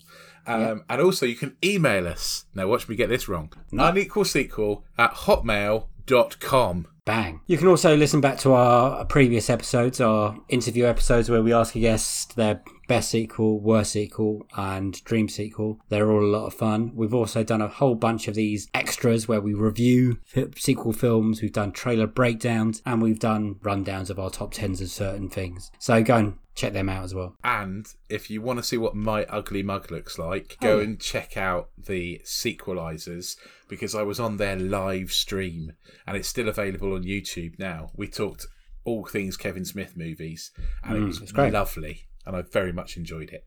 um, 0.47 0.83
and 0.89 1.01
also 1.01 1.25
you 1.25 1.35
can 1.35 1.55
email 1.63 2.07
us. 2.07 2.45
Now 2.53 2.67
watch 2.67 2.87
me 2.89 2.95
get 2.95 3.09
this 3.09 3.27
wrong. 3.27 3.51
Unequal 3.71 4.25
sequel 4.25 4.83
at 4.97 5.11
hotmail.com. 5.13 6.87
Bang. 7.05 7.41
You 7.45 7.57
can 7.59 7.67
also 7.67 7.95
listen 7.95 8.19
back 8.19 8.39
to 8.39 8.53
our 8.53 9.05
previous 9.05 9.47
episodes, 9.49 10.01
our 10.01 10.35
interview 10.49 10.85
episodes 10.85 11.29
where 11.29 11.43
we 11.43 11.53
ask 11.53 11.75
a 11.75 11.79
guest 11.79 12.35
their 12.35 12.61
best 12.87 13.09
sequel, 13.09 13.59
worst 13.59 13.91
sequel, 13.93 14.45
and 14.55 15.03
dream 15.03 15.27
sequel. 15.29 15.79
They're 15.89 16.11
all 16.11 16.23
a 16.23 16.25
lot 16.37 16.45
of 16.47 16.53
fun. 16.53 16.91
We've 16.95 17.13
also 17.13 17.43
done 17.43 17.61
a 17.61 17.67
whole 17.67 17.95
bunch 17.95 18.27
of 18.27 18.35
these 18.35 18.67
extras 18.73 19.27
where 19.27 19.41
we 19.41 19.53
review 19.53 20.19
sequel 20.57 20.93
films, 20.93 21.41
we've 21.41 21.51
done 21.53 21.71
trailer 21.71 22.07
breakdowns, 22.07 22.81
and 22.85 23.01
we've 23.01 23.19
done 23.19 23.55
rundowns 23.63 24.09
of 24.09 24.19
our 24.19 24.29
top 24.29 24.53
tens 24.53 24.81
of 24.81 24.89
certain 24.89 25.29
things. 25.29 25.71
So 25.79 26.03
go 26.03 26.15
and 26.17 26.37
check 26.55 26.71
them 26.73 26.87
out 26.87 27.03
as 27.03 27.13
well. 27.13 27.35
And 27.43 27.85
if 28.09 28.29
you 28.29 28.41
want 28.41 28.59
to 28.59 28.63
see 28.63 28.77
what 28.77 28.95
my 28.95 29.25
ugly 29.25 29.61
mug 29.61 29.91
looks 29.91 30.17
like, 30.17 30.57
go 30.61 30.77
Oh. 30.77 30.79
and 30.79 30.99
check 30.99 31.35
out 31.35 31.69
the 31.77 32.21
sequelizers 32.23 33.35
because 33.67 33.93
I 33.95 34.03
was 34.03 34.19
on 34.19 34.37
their 34.37 34.55
live 34.55 35.11
stream 35.11 35.73
and 36.07 36.15
it's 36.15 36.27
still 36.29 36.47
available 36.47 36.93
on 36.93 37.03
YouTube 37.03 37.59
now. 37.59 37.91
We 37.95 38.07
talked 38.07 38.45
all 38.85 39.05
things 39.05 39.35
Kevin 39.37 39.65
Smith 39.65 39.97
movies 39.97 40.51
and 40.83 40.95
it 40.97 41.01
Mm, 41.01 41.19
was 41.19 41.31
great. 41.31 41.53
lovely 41.53 42.05
and 42.25 42.35
I 42.35 42.41
very 42.41 42.71
much 42.73 42.97
enjoyed 42.97 43.29
it. 43.31 43.45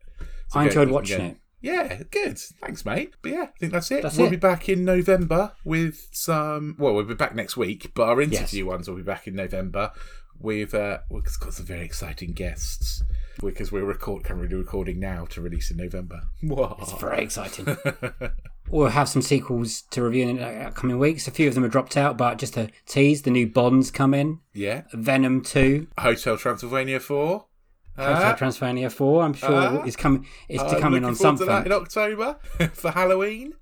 So 0.49 0.59
I 0.59 0.63
go- 0.63 0.67
enjoyed 0.69 0.89
watching 0.89 1.17
go- 1.19 1.25
it. 1.25 1.37
Yeah, 1.61 2.03
good. 2.09 2.37
Thanks, 2.37 2.85
mate. 2.85 3.15
But 3.21 3.31
yeah, 3.33 3.43
I 3.53 3.59
think 3.59 3.73
that's 3.73 3.91
it. 3.91 4.01
That's 4.03 4.17
we'll 4.17 4.27
it. 4.27 4.31
be 4.31 4.35
back 4.37 4.69
in 4.69 4.85
November 4.85 5.51
with 5.65 6.07
some. 6.13 6.77
Well, 6.79 6.93
we'll 6.93 7.03
be 7.03 7.15
back 7.15 7.35
next 7.35 7.57
week, 7.57 7.91
but 7.93 8.07
our 8.07 8.21
interview 8.21 8.65
ones 8.65 8.87
will 8.87 8.95
be 8.95 9.01
back 9.03 9.27
in 9.27 9.35
November. 9.35 9.91
We've 10.39 10.73
uh, 10.73 10.99
we've 11.09 11.25
got 11.41 11.53
some 11.53 11.65
very 11.65 11.83
exciting 11.83 12.31
guests 12.31 13.03
because 13.43 13.73
we're 13.73 13.83
record 13.83 14.23
currently 14.23 14.55
recording 14.55 14.99
now 15.01 15.25
to 15.31 15.41
release 15.41 15.69
in 15.69 15.75
November. 15.75 16.21
It's 16.41 16.93
very 16.93 17.23
exciting. 17.23 17.75
we'll 18.69 18.87
have 18.87 19.09
some 19.09 19.21
sequels 19.21 19.81
to 19.91 20.01
review 20.01 20.29
in 20.29 20.37
the 20.37 20.45
upcoming 20.61 20.97
weeks. 20.97 21.27
A 21.27 21.31
few 21.31 21.49
of 21.49 21.55
them 21.55 21.65
are 21.65 21.69
dropped 21.69 21.97
out, 21.97 22.17
but 22.17 22.37
just 22.37 22.53
to 22.53 22.69
tease, 22.85 23.23
the 23.23 23.31
new 23.31 23.47
Bonds 23.47 23.91
come 23.91 24.13
in. 24.13 24.39
yeah, 24.53 24.83
Venom 24.93 25.41
2. 25.41 25.87
Hotel 25.97 26.37
Transylvania 26.37 27.01
four. 27.01 27.47
Hotel 27.97 28.35
Transylvania 28.35 28.89
Four. 28.89 29.23
I'm 29.23 29.33
sure 29.33 29.49
Ah. 29.51 29.83
is 29.83 29.95
coming. 29.95 30.25
Is 30.47 30.61
to 30.61 30.67
I'm 30.69 30.81
come 30.81 30.93
in 30.95 31.03
on 31.05 31.13
to 31.13 31.17
something. 31.19 31.47
that 31.47 31.65
in 31.65 31.71
October 31.73 32.37
for 32.73 32.91
Halloween. 32.91 33.53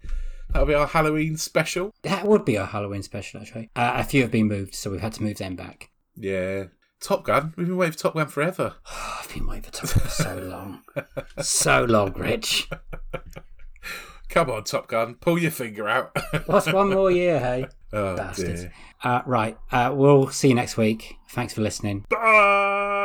That'll 0.54 0.68
be 0.68 0.74
our 0.76 0.88
Halloween 0.88 1.36
special. 1.38 1.94
That 2.04 2.26
would 2.26 2.46
be 2.46 2.58
our 2.58 2.66
Halloween 2.68 3.04
special, 3.04 3.42
actually. 3.42 3.70
Uh, 3.76 3.94
a 3.96 4.04
few 4.04 4.22
have 4.22 4.32
been 4.32 4.48
moved, 4.48 4.76
so 4.76 4.90
we've 4.90 5.02
had 5.02 5.14
to 5.14 5.24
move 5.24 5.38
them 5.38 5.56
back. 5.56 5.90
Yeah. 6.16 6.66
Top 7.02 7.26
Gun. 7.26 7.54
We've 7.58 7.68
been 7.68 7.78
waiting 7.78 7.92
for 7.94 8.00
Top 8.00 8.16
Gun 8.16 8.28
forever. 8.28 8.76
I've 9.20 9.32
been 9.34 9.46
waiting 9.46 9.64
for 9.64 9.72
Top 9.72 9.90
Gun 9.94 10.04
for 10.04 10.10
so 10.10 10.38
long, 10.44 10.82
so 11.42 11.84
long, 11.84 12.14
Rich. 12.14 12.70
Come 14.30 14.50
on, 14.50 14.64
Top 14.64 14.88
Gun. 14.88 15.16
Pull 15.16 15.38
your 15.40 15.52
finger 15.52 15.88
out. 15.88 16.16
What's 16.48 16.72
one 16.72 16.90
more 16.92 17.12
year, 17.12 17.40
hey? 17.40 17.68
oh, 17.94 18.16
Bastards. 18.16 18.66
Uh, 19.04 19.22
right, 19.26 19.58
uh, 19.72 19.92
we'll 19.94 20.30
see 20.30 20.48
you 20.50 20.56
next 20.56 20.76
week. 20.78 21.16
Thanks 21.30 21.54
for 21.54 21.62
listening. 21.62 22.06
Bye. 22.10 22.96